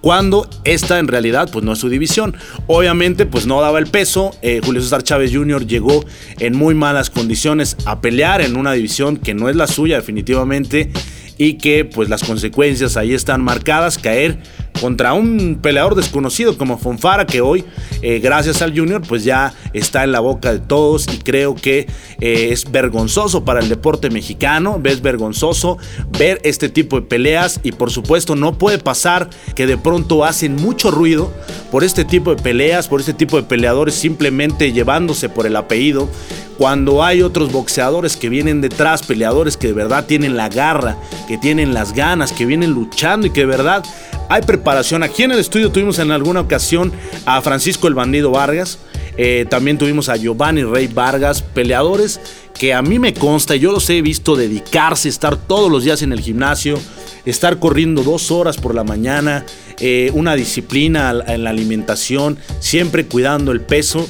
cuando 0.05 0.47
esta 0.65 0.99
en 0.99 1.07
realidad 1.07 1.49
pues 1.51 1.65
no 1.65 1.73
es 1.73 1.79
su 1.79 1.89
división. 1.89 2.35
Obviamente 2.67 3.25
pues 3.25 3.47
no 3.47 3.59
daba 3.59 3.79
el 3.79 3.87
peso, 3.87 4.35
eh, 4.43 4.61
Julio 4.63 4.79
César 4.79 5.01
Chávez 5.01 5.31
Jr. 5.33 5.65
llegó 5.65 6.05
en 6.37 6.55
muy 6.55 6.75
malas 6.75 7.09
condiciones 7.09 7.75
a 7.85 8.01
pelear 8.01 8.41
en 8.41 8.55
una 8.55 8.73
división 8.73 9.17
que 9.17 9.33
no 9.33 9.49
es 9.49 9.55
la 9.55 9.65
suya 9.65 9.95
definitivamente 9.95 10.91
y 11.39 11.55
que 11.55 11.85
pues 11.85 12.07
las 12.07 12.23
consecuencias 12.23 12.97
ahí 12.97 13.15
están 13.15 13.43
marcadas, 13.43 13.97
caer 13.97 14.37
contra 14.79 15.13
un 15.13 15.59
peleador 15.61 15.95
desconocido 15.95 16.57
como 16.57 16.77
Fonfara 16.77 17.25
que 17.25 17.41
hoy 17.41 17.65
eh, 18.01 18.19
gracias 18.19 18.61
al 18.61 18.77
Junior 18.77 19.01
pues 19.07 19.23
ya 19.23 19.53
está 19.73 20.03
en 20.03 20.11
la 20.11 20.19
boca 20.19 20.51
de 20.51 20.59
todos 20.59 21.07
y 21.13 21.19
creo 21.19 21.55
que 21.55 21.87
eh, 22.19 22.49
es 22.51 22.69
vergonzoso 22.71 23.45
para 23.45 23.59
el 23.59 23.69
deporte 23.69 24.09
mexicano, 24.09 24.79
ves 24.79 25.01
vergonzoso 25.01 25.77
ver 26.17 26.39
este 26.43 26.69
tipo 26.69 26.99
de 26.99 27.07
peleas 27.07 27.59
y 27.63 27.71
por 27.71 27.91
supuesto 27.91 28.35
no 28.35 28.57
puede 28.57 28.77
pasar 28.79 29.29
que 29.55 29.67
de 29.67 29.77
pronto 29.77 30.23
hacen 30.25 30.55
mucho 30.55 30.91
ruido 30.91 31.31
por 31.71 31.83
este 31.83 32.05
tipo 32.05 32.33
de 32.35 32.41
peleas, 32.41 32.87
por 32.87 32.99
este 32.99 33.13
tipo 33.13 33.37
de 33.37 33.43
peleadores 33.43 33.95
simplemente 33.95 34.71
llevándose 34.71 35.29
por 35.29 35.45
el 35.45 35.55
apellido 35.55 36.09
cuando 36.57 37.03
hay 37.03 37.21
otros 37.21 37.51
boxeadores 37.51 38.15
que 38.15 38.29
vienen 38.29 38.61
detrás, 38.61 39.03
peleadores 39.03 39.57
que 39.57 39.67
de 39.67 39.73
verdad 39.73 40.05
tienen 40.05 40.37
la 40.37 40.49
garra, 40.49 40.97
que 41.27 41.37
tienen 41.37 41.73
las 41.73 41.93
ganas, 41.93 42.31
que 42.31 42.45
vienen 42.45 42.71
luchando 42.71 43.27
y 43.27 43.31
que 43.31 43.41
de 43.41 43.47
verdad 43.47 43.83
hay 44.29 44.41
preparación. 44.41 45.03
Aquí 45.03 45.23
en 45.23 45.31
el 45.31 45.39
estudio 45.39 45.71
tuvimos 45.71 45.99
en 45.99 46.11
alguna 46.11 46.41
ocasión 46.41 46.91
a 47.25 47.41
Francisco 47.41 47.87
el 47.87 47.93
Bandido 47.93 48.31
Vargas, 48.31 48.79
eh, 49.17 49.45
también 49.49 49.77
tuvimos 49.77 50.09
a 50.09 50.17
Giovanni 50.17 50.63
Rey 50.63 50.87
Vargas, 50.87 51.41
peleadores 51.41 52.19
que 52.57 52.73
a 52.73 52.81
mí 52.81 52.99
me 52.99 53.13
consta, 53.13 53.55
yo 53.55 53.71
los 53.71 53.89
he 53.89 54.01
visto 54.01 54.35
dedicarse, 54.35 55.09
estar 55.09 55.35
todos 55.35 55.69
los 55.69 55.83
días 55.83 56.01
en 56.01 56.13
el 56.13 56.21
gimnasio, 56.21 56.79
estar 57.25 57.59
corriendo 57.59 58.03
dos 58.03 58.31
horas 58.31 58.57
por 58.57 58.73
la 58.73 58.83
mañana, 58.83 59.45
eh, 59.79 60.09
una 60.13 60.35
disciplina 60.35 61.13
en 61.27 61.43
la 61.43 61.49
alimentación, 61.49 62.37
siempre 62.59 63.05
cuidando 63.05 63.51
el 63.51 63.61
peso. 63.61 64.07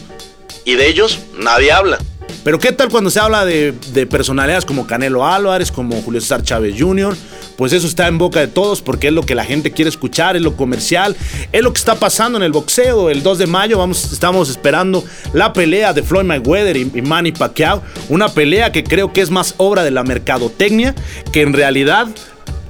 Y 0.63 0.75
de 0.75 0.87
ellos 0.87 1.19
nadie 1.39 1.71
habla. 1.71 1.97
Pero 2.43 2.59
¿qué 2.59 2.71
tal 2.71 2.89
cuando 2.89 3.09
se 3.09 3.19
habla 3.19 3.43
de, 3.45 3.73
personalidades 4.09 4.65
como 4.65 4.85
Canelo 4.85 5.25
Álvarez, 5.25 5.71
como 5.71 5.99
Julio 6.03 6.21
César 6.21 6.43
Chávez 6.43 6.75
Jr.? 6.77 7.15
Pues 7.57 7.73
eso 7.73 7.87
está 7.87 8.07
en 8.07 8.17
boca 8.17 8.39
de 8.39 8.47
todos 8.47 8.81
porque 8.81 9.07
es 9.07 9.13
lo 9.13 9.23
que 9.23 9.35
la 9.35 9.45
gente 9.45 9.71
quiere 9.71 9.89
escuchar, 9.89 10.35
es 10.35 10.41
lo 10.41 10.55
comercial, 10.55 11.15
es 11.51 11.63
lo 11.63 11.71
que 11.71 11.79
está 11.79 11.95
pasando 11.95 12.37
en 12.37 12.43
el 12.43 12.51
boxeo. 12.51 13.09
El 13.09 13.23
2 13.23 13.37
de 13.37 13.47
mayo 13.47 13.77
vamos, 13.77 14.11
estamos 14.11 14.49
esperando 14.49 15.03
la 15.33 15.53
pelea 15.53 15.93
de 15.93 16.03
Floyd 16.03 16.25
Mayweather 16.25 16.77
y, 16.77 16.85
Manny 17.01 17.31
Pacquiao. 17.31 17.81
Una 18.09 18.29
pelea 18.29 18.71
que 18.71 18.83
creo 18.83 19.13
que 19.13 19.21
es 19.21 19.29
más 19.29 19.55
obra 19.57 19.83
de 19.83 19.91
la 19.91 20.03
mercadotecnia 20.03 20.95
que 21.31 21.41
en 21.41 21.53
realidad 21.53 22.07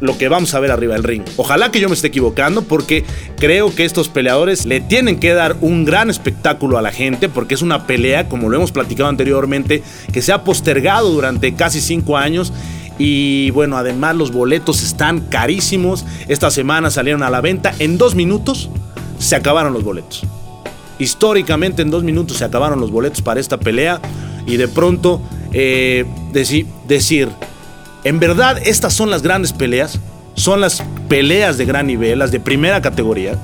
lo 0.02 0.18
que 0.18 0.28
vamos 0.28 0.54
a 0.54 0.60
ver 0.60 0.72
arriba 0.72 0.94
del 0.94 1.04
ring. 1.04 1.24
Ojalá 1.38 1.72
que 1.72 1.80
yo 1.80 1.88
me 1.88 1.96
esté 1.96 2.08
equivocando 2.08 2.62
porque 2.64 3.06
creo 3.38 3.74
que 3.74 3.86
estos 3.86 4.10
peleadores 4.10 4.66
le 4.66 4.82
tienen 4.82 5.20
que 5.20 5.34
dar 5.34 5.56
un 5.62 5.86
gran 5.86 6.10
espectáculo 6.10 6.78
a 6.78 6.82
la 6.82 6.92
gente 6.92 7.30
porque 7.30 7.56
es 7.56 7.62
una 7.62 7.88
pelea, 7.88 8.28
como 8.28 8.50
lo 8.50 8.58
hemos 8.58 8.72
platicado 8.72 9.10
anteriormente, 9.10 9.84
que 10.12 10.22
se 10.22 10.32
ha 10.32 10.44
postergado 10.44 11.10
durante 11.10 11.54
casi 11.56 11.82
cinco 11.82 12.18
años. 12.18 12.54
Y 12.98 13.52
bueno, 13.52 13.78
además 13.78 14.16
los 14.16 14.32
boletos 14.32 14.84
están 14.84 15.22
carísimos. 15.22 16.06
Esta 16.28 16.50
semana 16.52 16.90
salieron 16.90 17.24
a 17.24 17.30
la 17.30 17.42
venta. 17.42 17.74
En 17.80 17.98
dos 17.98 18.16
minutos 18.16 18.70
se 19.20 19.36
acabaron 19.36 19.74
los 19.74 19.84
boletos. 19.84 20.24
Históricamente 20.98 21.82
en 21.82 21.92
dos 21.92 22.04
minutos 22.04 22.38
se 22.38 22.46
acabaron 22.46 22.80
los 22.80 22.92
boletos 22.92 23.22
para 23.22 23.40
esta 23.40 23.60
pelea. 23.60 24.00
Y 24.46 24.58
de 24.58 24.68
pronto 24.68 25.22
eh, 25.52 26.06
decir, 26.34 27.30
en 28.04 28.20
verdad, 28.20 28.60
estas 28.64 28.94
son 28.94 29.10
las 29.10 29.22
grandes 29.22 29.52
peleas, 29.52 30.00
son 30.36 30.62
las 30.62 30.84
peleas 31.10 31.58
de 31.58 31.66
gran 31.66 31.88
nivel, 31.88 32.20
las 32.20 32.32
de 32.32 32.40
primera 32.40 32.82
categoría. 32.82 33.38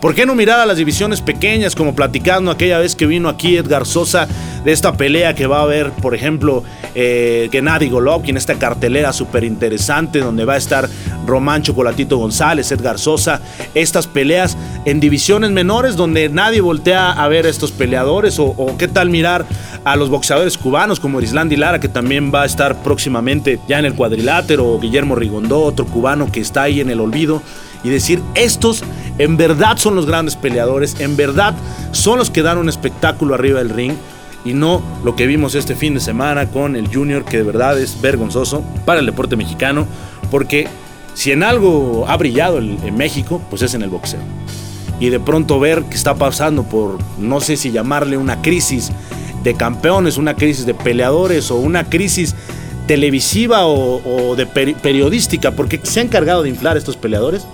¿Por 0.00 0.14
qué 0.14 0.26
no 0.26 0.34
mirar 0.34 0.60
a 0.60 0.66
las 0.66 0.76
divisiones 0.76 1.22
pequeñas 1.22 1.74
como 1.74 1.94
platicando 1.94 2.50
aquella 2.50 2.78
vez 2.78 2.94
que 2.94 3.06
vino 3.06 3.28
aquí 3.28 3.56
Edgar 3.56 3.86
Sosa 3.86 4.28
de 4.64 4.72
esta 4.72 4.94
pelea 4.94 5.34
que 5.34 5.46
va 5.46 5.58
a 5.58 5.62
haber, 5.62 5.90
por 5.90 6.14
ejemplo, 6.14 6.64
eh, 6.94 7.48
Gennady 7.52 7.88
Golovkin, 7.88 8.36
esta 8.36 8.54
cartelera 8.54 9.12
súper 9.12 9.44
interesante 9.44 10.20
donde 10.20 10.44
va 10.44 10.54
a 10.54 10.56
estar 10.56 10.88
Román 11.26 11.62
Chocolatito 11.62 12.16
González, 12.16 12.70
Edgar 12.72 12.98
Sosa, 12.98 13.40
estas 13.74 14.06
peleas 14.06 14.56
en 14.84 15.00
divisiones 15.00 15.50
menores 15.50 15.96
donde 15.96 16.28
nadie 16.28 16.60
voltea 16.60 17.12
a 17.12 17.28
ver 17.28 17.46
a 17.46 17.50
estos 17.50 17.72
peleadores 17.72 18.38
o, 18.38 18.54
qué 18.78 18.88
tal 18.88 19.10
mirar 19.10 19.44
a 19.84 19.96
los 19.96 20.08
boxeadores 20.08 20.56
cubanos 20.56 20.98
como 20.98 21.20
Islandi 21.20 21.56
Lara 21.56 21.78
que 21.78 21.88
también 21.88 22.32
va 22.34 22.42
a 22.42 22.46
estar 22.46 22.82
próximamente 22.82 23.60
ya 23.68 23.78
en 23.78 23.84
el 23.84 23.94
cuadrilátero, 23.94 24.66
o 24.66 24.80
Guillermo 24.80 25.14
Rigondó, 25.14 25.62
otro 25.62 25.84
cubano 25.86 26.32
que 26.32 26.40
está 26.40 26.62
ahí 26.62 26.80
en 26.80 26.90
el 26.90 27.00
olvido 27.00 27.42
y 27.82 27.90
decir, 27.90 28.22
estos 28.34 28.82
en 29.18 29.36
verdad 29.36 29.76
son 29.76 29.94
los 29.94 30.06
grandes 30.06 30.36
peleadores, 30.36 30.98
en 31.00 31.16
verdad 31.16 31.54
son 31.92 32.18
los 32.18 32.30
que 32.30 32.42
dan 32.42 32.58
un 32.58 32.68
espectáculo 32.68 33.34
arriba 33.34 33.58
del 33.58 33.70
ring. 33.70 33.92
Y 34.44 34.52
no 34.52 34.82
lo 35.04 35.16
que 35.16 35.26
vimos 35.26 35.54
este 35.54 35.74
fin 35.74 35.94
de 35.94 36.00
semana 36.00 36.50
con 36.50 36.76
el 36.76 36.88
Junior, 36.92 37.24
que 37.24 37.38
de 37.38 37.42
verdad 37.42 37.78
es 37.78 38.00
vergonzoso 38.00 38.62
para 38.84 39.00
el 39.00 39.06
deporte 39.06 39.36
mexicano, 39.36 39.86
porque 40.30 40.68
si 41.14 41.32
en 41.32 41.42
algo 41.42 42.04
ha 42.08 42.16
brillado 42.16 42.58
en 42.58 42.96
México, 42.96 43.40
pues 43.50 43.62
es 43.62 43.74
en 43.74 43.82
el 43.82 43.90
boxeo. 43.90 44.20
Y 45.00 45.08
de 45.08 45.20
pronto 45.20 45.58
ver 45.58 45.84
que 45.84 45.96
está 45.96 46.14
pasando 46.14 46.64
por, 46.64 46.98
no 47.18 47.40
sé 47.40 47.56
si 47.56 47.70
llamarle 47.70 48.16
una 48.16 48.42
crisis 48.42 48.92
de 49.42 49.54
campeones, 49.54 50.16
una 50.16 50.34
crisis 50.34 50.66
de 50.66 50.74
peleadores 50.74 51.50
o 51.50 51.56
una 51.56 51.84
crisis 51.84 52.34
televisiva 52.86 53.66
o, 53.66 54.34
de 54.36 54.46
periodística, 54.46 55.52
porque 55.52 55.80
se 55.82 56.00
han 56.00 56.06
encargado 56.06 56.42
de 56.42 56.50
inflar 56.50 56.76
estos 56.76 56.96
peleadores, 56.96 57.46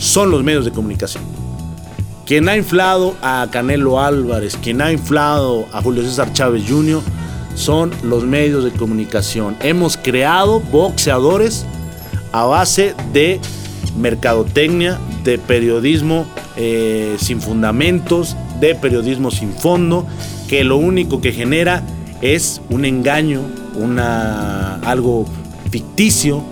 son 0.00 0.30
los 0.30 0.42
medios 0.42 0.64
de 0.64 0.72
comunicación. 0.72 1.22
Quien 2.26 2.48
ha 2.48 2.56
inflado 2.56 3.14
a 3.20 3.46
Canelo 3.50 4.00
Álvarez, 4.00 4.56
quien 4.56 4.80
ha 4.80 4.90
inflado 4.90 5.66
a 5.72 5.82
Julio 5.82 6.02
César 6.02 6.32
Chávez 6.32 6.64
Jr., 6.66 7.02
son 7.54 7.92
los 8.02 8.24
medios 8.24 8.64
de 8.64 8.72
comunicación. 8.72 9.56
Hemos 9.60 9.98
creado 9.98 10.60
boxeadores 10.60 11.66
a 12.32 12.44
base 12.44 12.94
de 13.12 13.40
mercadotecnia, 13.98 14.98
de 15.22 15.38
periodismo 15.38 16.26
eh, 16.56 17.16
sin 17.18 17.42
fundamentos, 17.42 18.36
de 18.58 18.74
periodismo 18.74 19.30
sin 19.30 19.52
fondo, 19.52 20.06
que 20.48 20.64
lo 20.64 20.78
único 20.78 21.20
que 21.20 21.32
genera 21.32 21.82
es 22.22 22.62
un 22.70 22.86
engaño, 22.86 23.42
una, 23.74 24.76
algo 24.76 25.26
ficticio, 25.70 26.42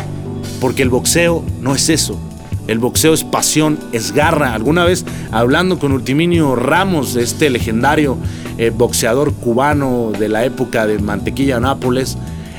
porque 0.60 0.82
el 0.82 0.90
boxeo 0.90 1.42
no 1.60 1.74
es 1.74 1.88
eso. 1.88 2.18
El 2.66 2.78
boxeo 2.78 3.12
es 3.12 3.24
pasión, 3.24 3.78
es 3.92 4.12
garra. 4.12 4.54
Alguna 4.54 4.84
vez 4.84 5.04
hablando 5.30 5.78
con 5.78 5.92
Ultiminio 5.92 6.54
Ramos, 6.54 7.16
este 7.16 7.50
legendario 7.50 8.16
eh, 8.58 8.70
boxeador 8.70 9.32
cubano 9.34 10.12
de 10.16 10.28
la 10.28 10.44
época 10.44 10.86
de 10.86 10.98
Mantequilla 10.98 11.58
Nápoles, 11.60 12.16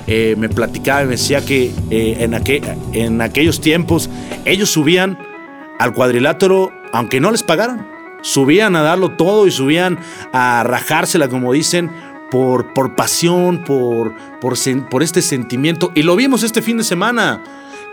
eh, 0.07 0.36
me 0.38 0.50
platicaba 0.50 1.03
y 1.03 1.05
me 1.05 1.12
decía 1.12 1.45
que 1.45 1.72
eh, 1.89 2.17
en, 2.19 2.33
en 2.93 3.22
aquellos 3.22 3.62
tiempos 3.62 4.10
ellos 4.43 4.69
subían 4.69 5.17
al 5.79 5.93
cuadrilátero 5.93 6.72
aunque 6.91 7.19
no 7.19 7.31
les 7.31 7.43
pagaran. 7.43 7.88
Subían 8.22 8.75
a 8.77 8.81
darlo 8.83 9.12
todo 9.17 9.48
y 9.48 9.51
subían 9.51 10.00
a 10.31 10.63
rajársela, 10.63 11.27
como 11.27 11.51
dicen, 11.51 11.91
por, 12.31 12.74
por 12.74 12.95
pasión, 12.95 13.63
por, 13.65 14.13
por, 14.39 14.55
por 14.89 15.03
este 15.03 15.22
sentimiento. 15.22 15.91
Y 15.93 16.03
lo 16.03 16.15
vimos 16.15 16.43
este 16.43 16.62
fin 16.62 16.77
de 16.77 16.86
semana. 16.86 17.43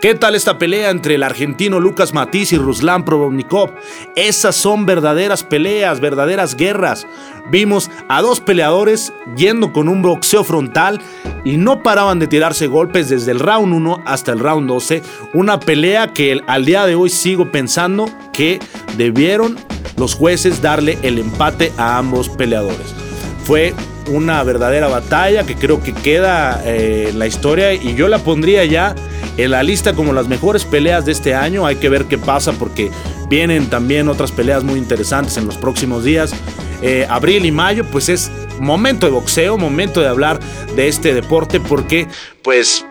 ¿Qué 0.01 0.15
tal 0.15 0.33
esta 0.33 0.57
pelea 0.57 0.89
entre 0.89 1.13
el 1.13 1.21
argentino 1.21 1.79
Lucas 1.79 2.11
Matiz 2.11 2.53
y 2.53 2.57
Ruslan 2.57 3.05
Probovnikov? 3.05 3.69
Esas 4.15 4.55
son 4.55 4.87
verdaderas 4.87 5.43
peleas, 5.43 5.99
verdaderas 5.99 6.55
guerras. 6.55 7.05
Vimos 7.51 7.91
a 8.09 8.23
dos 8.23 8.39
peleadores 8.39 9.13
yendo 9.37 9.71
con 9.71 9.87
un 9.87 10.01
boxeo 10.01 10.43
frontal 10.43 10.99
y 11.45 11.57
no 11.57 11.83
paraban 11.83 12.17
de 12.17 12.25
tirarse 12.25 12.65
golpes 12.65 13.09
desde 13.09 13.29
el 13.29 13.39
round 13.39 13.75
1 13.75 14.01
hasta 14.07 14.31
el 14.31 14.39
round 14.39 14.67
12. 14.67 15.03
Una 15.35 15.59
pelea 15.59 16.11
que 16.13 16.41
al 16.47 16.65
día 16.65 16.87
de 16.87 16.95
hoy 16.95 17.11
sigo 17.11 17.51
pensando 17.51 18.09
que 18.33 18.59
debieron 18.97 19.55
los 19.97 20.15
jueces 20.15 20.63
darle 20.63 20.97
el 21.03 21.19
empate 21.19 21.73
a 21.77 21.99
ambos 21.99 22.27
peleadores. 22.27 22.95
Fue 23.43 23.75
una 24.07 24.41
verdadera 24.43 24.87
batalla 24.87 25.45
que 25.45 25.53
creo 25.53 25.83
que 25.83 25.93
queda 25.93 26.59
eh, 26.65 27.09
en 27.11 27.19
la 27.19 27.27
historia 27.27 27.71
y 27.75 27.93
yo 27.93 28.07
la 28.07 28.17
pondría 28.17 28.65
ya 28.65 28.95
en 29.43 29.51
la 29.51 29.63
lista 29.63 29.93
como 29.93 30.13
las 30.13 30.27
mejores 30.27 30.65
peleas 30.65 31.05
de 31.05 31.11
este 31.11 31.33
año. 31.33 31.65
Hay 31.65 31.77
que 31.77 31.89
ver 31.89 32.05
qué 32.05 32.17
pasa 32.17 32.53
porque 32.53 32.91
vienen 33.29 33.69
también 33.69 34.09
otras 34.09 34.31
peleas 34.31 34.63
muy 34.63 34.77
interesantes 34.77 35.37
en 35.37 35.45
los 35.45 35.57
próximos 35.57 36.03
días. 36.03 36.33
Eh, 36.81 37.05
abril 37.09 37.45
y 37.45 37.51
mayo, 37.51 37.85
pues 37.91 38.09
es 38.09 38.31
momento 38.59 39.05
de 39.05 39.13
boxeo, 39.13 39.57
momento 39.57 40.01
de 40.01 40.07
hablar 40.07 40.39
de 40.75 40.87
este 40.87 41.13
deporte 41.13 41.59
porque 41.59 42.07
pues 42.43 42.85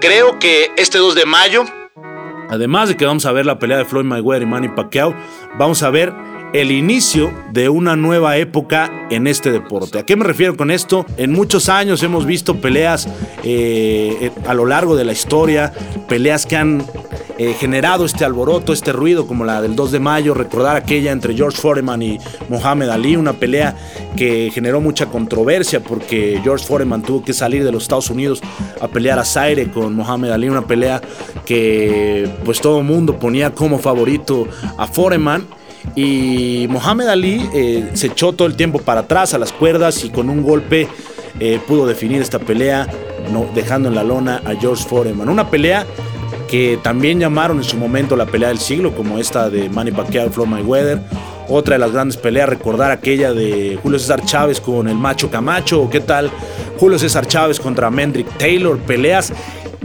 creo 0.00 0.38
que 0.38 0.70
este 0.76 0.98
2 0.98 1.14
de 1.14 1.26
mayo, 1.26 1.64
además 2.48 2.88
de 2.88 2.96
que 2.96 3.04
vamos 3.04 3.26
a 3.26 3.32
ver 3.32 3.46
la 3.46 3.58
pelea 3.58 3.78
de 3.78 3.84
Floyd 3.84 4.04
Mayweather 4.04 4.42
y 4.42 4.46
Manny 4.46 4.68
Pacquiao, 4.68 5.14
vamos 5.58 5.82
a 5.82 5.90
ver 5.90 6.12
el 6.52 6.70
inicio 6.70 7.32
de 7.52 7.68
una 7.68 7.96
nueva 7.96 8.36
época 8.36 9.06
en 9.10 9.26
este 9.26 9.50
deporte. 9.50 9.98
¿A 9.98 10.06
qué 10.06 10.16
me 10.16 10.24
refiero 10.24 10.56
con 10.56 10.70
esto? 10.70 11.06
En 11.16 11.32
muchos 11.32 11.68
años 11.68 12.02
hemos 12.02 12.26
visto 12.26 12.60
peleas 12.60 13.08
eh, 13.44 14.30
a 14.46 14.54
lo 14.54 14.66
largo 14.66 14.96
de 14.96 15.04
la 15.04 15.12
historia, 15.12 15.72
peleas 16.08 16.46
que 16.46 16.56
han 16.56 16.84
eh, 17.38 17.54
generado 17.58 18.06
este 18.06 18.24
alboroto, 18.24 18.72
este 18.72 18.92
ruido, 18.92 19.26
como 19.26 19.44
la 19.44 19.60
del 19.60 19.76
2 19.76 19.92
de 19.92 20.00
mayo, 20.00 20.32
recordar 20.32 20.76
aquella 20.76 21.12
entre 21.12 21.34
George 21.34 21.58
Foreman 21.58 22.00
y 22.00 22.18
Mohamed 22.48 22.88
Ali, 22.88 23.16
una 23.16 23.34
pelea 23.34 23.76
que 24.16 24.50
generó 24.54 24.80
mucha 24.80 25.06
controversia 25.06 25.80
porque 25.80 26.40
George 26.42 26.64
Foreman 26.64 27.02
tuvo 27.02 27.22
que 27.22 27.34
salir 27.34 27.62
de 27.62 27.72
los 27.72 27.82
Estados 27.82 28.08
Unidos 28.08 28.40
a 28.80 28.88
pelear 28.88 29.18
a 29.18 29.24
Zaire 29.26 29.70
con 29.70 29.94
Mohamed 29.94 30.30
Ali, 30.30 30.48
una 30.48 30.66
pelea 30.66 31.02
que 31.44 32.26
pues 32.44 32.62
todo 32.62 32.78
el 32.78 32.86
mundo 32.86 33.18
ponía 33.18 33.52
como 33.52 33.78
favorito 33.78 34.48
a 34.78 34.86
Foreman 34.86 35.46
y 35.94 36.66
Mohamed 36.68 37.08
Ali 37.08 37.48
eh, 37.54 37.90
se 37.94 38.08
echó 38.08 38.32
todo 38.32 38.48
el 38.48 38.56
tiempo 38.56 38.80
para 38.80 39.00
atrás 39.02 39.34
a 39.34 39.38
las 39.38 39.52
cuerdas 39.52 40.04
y 40.04 40.10
con 40.10 40.28
un 40.28 40.42
golpe 40.42 40.88
eh, 41.38 41.60
pudo 41.66 41.86
definir 41.86 42.22
esta 42.22 42.38
pelea, 42.38 42.86
dejando 43.54 43.88
en 43.88 43.94
la 43.94 44.04
lona 44.04 44.42
a 44.44 44.54
George 44.54 44.84
Foreman. 44.84 45.28
Una 45.28 45.50
pelea 45.50 45.86
que 46.48 46.78
también 46.82 47.18
llamaron 47.18 47.58
en 47.58 47.64
su 47.64 47.76
momento 47.76 48.16
la 48.16 48.26
pelea 48.26 48.48
del 48.48 48.58
siglo, 48.58 48.94
como 48.94 49.18
esta 49.18 49.50
de 49.50 49.68
Manny 49.68 49.90
Pacquiao 49.90 50.26
y 50.26 50.30
Floyd 50.30 50.48
Mayweather. 50.48 51.00
Otra 51.48 51.74
de 51.74 51.78
las 51.78 51.92
grandes 51.92 52.16
peleas, 52.16 52.48
recordar 52.48 52.90
aquella 52.90 53.32
de 53.32 53.78
Julio 53.82 53.98
César 53.98 54.24
Chávez 54.24 54.60
con 54.60 54.88
el 54.88 54.96
Macho 54.96 55.30
Camacho, 55.30 55.82
o 55.82 55.90
qué 55.90 56.00
tal 56.00 56.30
Julio 56.78 56.98
César 56.98 57.26
Chávez 57.26 57.60
contra 57.60 57.90
Mendrick 57.90 58.28
Taylor, 58.36 58.78
peleas 58.78 59.32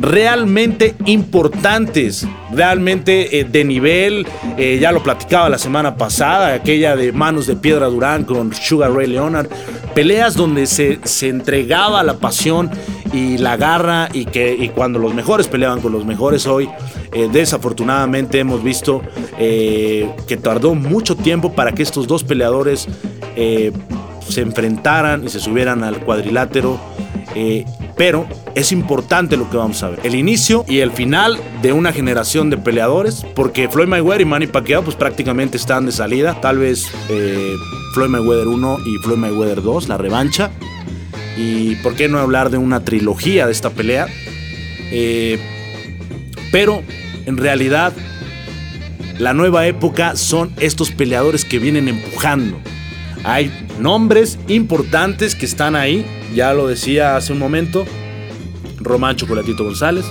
realmente 0.02 0.95
importantes, 1.06 2.28
realmente 2.52 3.39
eh, 3.39 3.43
de 3.43 3.63
nivel. 3.63 4.28
Eh, 4.58 4.80
ya 4.82 4.91
lo 4.91 5.04
platicaba 5.04 5.50
la 5.50 5.58
semana 5.58 5.95
pasada, 5.95 6.54
aquella 6.54 6.95
de 6.95 7.12
Manos 7.12 7.47
de 7.47 7.56
Piedra 7.56 7.88
Durán 7.88 8.24
con 8.24 8.54
Sugar 8.54 8.91
Ray 8.91 9.08
Leonard. 9.08 9.47
Peleas 9.94 10.36
donde 10.36 10.68
se, 10.68 11.00
se 11.04 11.30
entregaba 11.30 12.04
la 12.04 12.16
pasión 12.16 12.72
y 13.14 13.38
la 13.38 13.58
garra 13.58 14.10
y 14.14 14.26
que 14.26 14.72
cuando 14.74 15.00
los 15.00 15.14
mejores 15.14 15.48
peleaban 15.48 15.82
con 15.82 15.92
los 15.92 16.06
mejores 16.06 16.48
hoy, 16.48 16.70
eh, 17.14 17.28
desafortunadamente 17.32 18.40
hemos 18.40 18.64
visto 18.64 19.02
que 19.38 20.40
tardó 20.42 20.76
mucho 20.76 21.16
tiempo 21.16 21.54
para 21.54 21.72
que 21.72 21.82
estos 21.82 22.08
dos 22.08 22.24
peleadores 22.24 22.88
se 23.36 24.42
enfrentaran 24.42 25.24
y 25.24 25.30
se 25.30 25.40
subieran 25.40 25.84
al 25.84 26.00
cuadrilátero. 26.00 26.80
Pero 28.02 28.28
es 28.56 28.72
importante 28.72 29.38
lo 29.38 29.48
que 29.52 29.58
vamos 29.58 29.84
a 29.84 29.92
ver. 29.92 30.00
El 30.04 30.16
inicio 30.16 30.66
y 30.68 30.80
el 30.80 30.90
final 30.92 31.40
de 31.62 31.72
una 31.72 31.94
generación 31.94 32.50
de 32.50 32.58
peleadores, 32.58 33.24
porque 33.36 33.70
Floyd 33.70 33.88
Mayweather 33.88 34.22
y 34.22 34.26
Manny 34.26 34.48
Pacquiao 34.48 34.82
pues 34.82 34.96
prácticamente 34.96 35.56
están 35.58 35.86
de 35.86 35.92
salida. 35.92 36.42
Tal 36.42 36.58
vez 36.58 36.88
eh, 37.10 37.54
Floyd 37.94 38.10
Mayweather 38.10 38.48
1 38.48 38.80
y 38.88 38.98
Floyd 39.04 39.20
Mayweather 39.20 39.62
2, 39.62 39.88
la 39.88 40.00
revancha. 40.00 40.50
Y 41.38 41.76
por 41.84 41.94
qué 41.94 42.10
no 42.10 42.18
hablar 42.18 42.50
de 42.50 42.58
una 42.58 42.84
trilogía 42.84 43.46
de 43.46 43.52
esta 43.52 43.70
pelea. 43.70 44.08
Eh, 44.92 45.38
pero 46.52 46.82
en 47.28 47.38
realidad 47.38 47.94
la 49.20 49.36
nueva 49.36 49.68
época 49.68 50.16
son 50.16 50.52
estos 50.60 50.90
peleadores 50.90 51.46
que 51.46 51.60
vienen 51.60 51.88
empujando. 51.88 52.60
Hay 53.24 53.52
nombres 53.80 54.40
importantes 54.48 55.36
que 55.36 55.46
están 55.46 55.76
ahí, 55.76 56.04
ya 56.34 56.54
lo 56.54 56.67
decía 56.67 57.15
hace 57.15 57.34
un 57.34 57.39
momento, 57.39 57.86
Román 58.80 59.15
Chocolatito 59.15 59.63
González, 59.63 60.06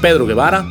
Pedro 0.00 0.26
Guevara, 0.26 0.66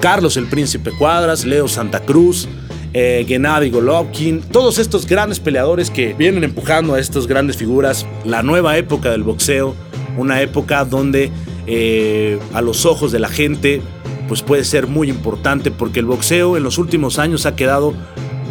Carlos 0.00 0.36
el 0.36 0.46
Príncipe 0.46 0.90
Cuadras, 0.98 1.44
Leo 1.44 1.68
Santa 1.68 2.00
Cruz, 2.00 2.48
eh, 2.92 3.24
Gennady 3.26 3.70
Golovkin, 3.70 4.40
todos 4.40 4.78
estos 4.78 5.06
grandes 5.06 5.40
peleadores 5.40 5.90
que 5.90 6.14
vienen 6.14 6.44
empujando 6.44 6.94
a 6.94 7.00
estas 7.00 7.26
grandes 7.26 7.56
figuras, 7.56 8.06
la 8.24 8.42
nueva 8.42 8.78
época 8.78 9.10
del 9.10 9.22
boxeo, 9.22 9.74
una 10.16 10.40
época 10.40 10.84
donde 10.84 11.30
eh, 11.66 12.38
a 12.54 12.60
los 12.62 12.86
ojos 12.86 13.12
de 13.12 13.18
la 13.18 13.28
gente 13.28 13.82
pues 14.28 14.42
puede 14.42 14.64
ser 14.64 14.86
muy 14.86 15.08
importante 15.08 15.70
porque 15.70 16.00
el 16.00 16.06
boxeo 16.06 16.56
en 16.56 16.62
los 16.62 16.78
últimos 16.78 17.18
años 17.18 17.46
ha 17.46 17.54
quedado 17.54 17.94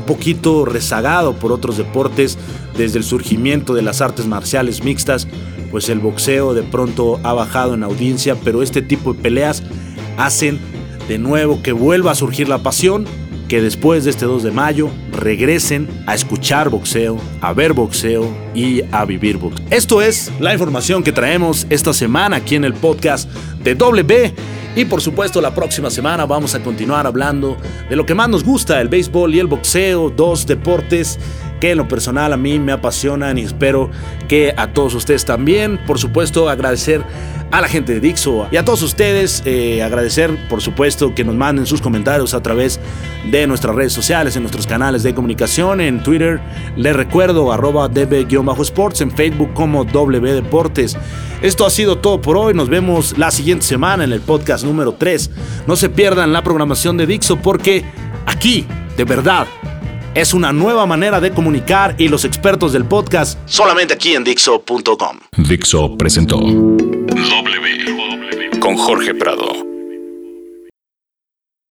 poquito 0.05 0.65
rezagado 0.65 1.33
por 1.33 1.51
otros 1.51 1.77
deportes 1.77 2.37
desde 2.77 2.97
el 2.97 3.03
surgimiento 3.03 3.73
de 3.73 3.81
las 3.81 4.01
artes 4.01 4.27
marciales 4.27 4.83
mixtas 4.83 5.27
pues 5.75 5.89
el 5.89 5.99
boxeo 5.99 6.53
de 6.53 6.63
pronto 6.63 7.19
ha 7.23 7.33
bajado 7.33 7.73
en 7.73 7.83
audiencia, 7.83 8.37
pero 8.45 8.63
este 8.63 8.81
tipo 8.81 9.13
de 9.13 9.21
peleas 9.21 9.61
hacen 10.15 10.57
de 11.09 11.17
nuevo 11.17 11.61
que 11.61 11.73
vuelva 11.73 12.11
a 12.11 12.15
surgir 12.15 12.47
la 12.47 12.59
pasión, 12.59 13.03
que 13.49 13.61
después 13.61 14.05
de 14.05 14.11
este 14.11 14.23
2 14.23 14.43
de 14.43 14.51
mayo 14.51 14.89
regresen 15.15 15.87
a 16.05 16.15
escuchar 16.15 16.69
boxeo, 16.69 17.17
a 17.41 17.53
ver 17.53 17.73
boxeo 17.73 18.29
y 18.53 18.83
a 18.91 19.05
vivir 19.05 19.37
boxeo. 19.37 19.65
Esto 19.69 20.01
es 20.01 20.31
la 20.39 20.53
información 20.53 21.03
que 21.03 21.11
traemos 21.11 21.65
esta 21.69 21.93
semana 21.93 22.37
aquí 22.37 22.55
en 22.55 22.65
el 22.65 22.73
podcast 22.73 23.29
de 23.63 23.75
W. 23.75 24.33
Y 24.75 24.83
por 24.85 25.01
supuesto 25.01 25.39
la 25.39 25.55
próxima 25.55 25.89
semana 25.89 26.25
vamos 26.25 26.53
a 26.53 26.61
continuar 26.61 27.07
hablando 27.07 27.55
de 27.89 27.95
lo 27.95 28.05
que 28.05 28.13
más 28.13 28.27
nos 28.27 28.43
gusta, 28.43 28.81
el 28.81 28.89
béisbol 28.89 29.33
y 29.33 29.39
el 29.39 29.47
boxeo, 29.47 30.09
dos 30.09 30.45
deportes 30.45 31.17
que 31.61 31.71
en 31.71 31.77
lo 31.77 31.87
personal 31.87 32.33
a 32.33 32.37
mí 32.37 32.59
me 32.59 32.73
apasionan 32.73 33.37
y 33.37 33.43
espero 33.43 33.89
que 34.27 34.53
a 34.57 34.73
todos 34.73 34.93
ustedes 34.93 35.23
también. 35.23 35.79
Por 35.87 35.97
supuesto, 35.97 36.49
agradecer 36.49 37.01
a 37.51 37.61
la 37.61 37.69
gente 37.69 37.93
de 37.93 37.99
Dixo 38.01 38.47
y 38.51 38.57
a 38.57 38.65
todos 38.65 38.81
ustedes, 38.81 39.41
eh, 39.45 39.81
agradecer 39.81 40.37
por 40.49 40.61
supuesto 40.61 41.15
que 41.15 41.23
nos 41.23 41.35
manden 41.35 41.65
sus 41.65 41.79
comentarios 41.79 42.33
a 42.33 42.43
través 42.43 42.79
de 43.31 43.47
nuestras 43.47 43.75
redes 43.75 43.93
sociales, 43.93 44.35
en 44.35 44.43
nuestros 44.43 44.67
canales 44.67 45.03
de 45.05 45.15
comunicación, 45.15 45.79
en 45.79 46.03
Twitter, 46.03 46.41
les 46.75 46.95
recuerdo 46.95 47.51
arroba 47.51 47.87
db-sports, 47.87 49.01
en 49.01 49.11
Facebook 49.11 49.53
como 49.53 49.85
W 49.85 50.33
Deportes. 50.33 50.97
Esto 51.41 51.65
ha 51.65 51.69
sido 51.69 51.97
todo 51.97 52.21
por 52.21 52.37
hoy, 52.37 52.53
nos 52.53 52.69
vemos 52.69 53.17
la 53.17 53.31
siguiente 53.31 53.65
semana 53.65 54.03
en 54.03 54.11
el 54.11 54.21
podcast 54.21 54.65
número 54.65 54.93
3. 54.93 55.31
No 55.67 55.75
se 55.75 55.89
pierdan 55.89 56.33
la 56.33 56.43
programación 56.43 56.97
de 56.97 57.05
Dixo 57.05 57.37
porque 57.37 57.85
aquí, 58.25 58.65
de 58.97 59.03
verdad, 59.03 59.47
es 60.13 60.33
una 60.33 60.51
nueva 60.51 60.85
manera 60.85 61.21
de 61.21 61.31
comunicar 61.31 61.95
y 61.97 62.07
los 62.07 62.25
expertos 62.25 62.73
del 62.73 62.85
podcast 62.85 63.37
solamente 63.45 63.93
aquí 63.93 64.15
en 64.15 64.23
Dixo.com. 64.23 65.19
Dixo 65.37 65.97
presentó 65.97 66.39
W 66.39 68.59
con 68.59 68.77
Jorge 68.77 69.13
Prado 69.13 69.74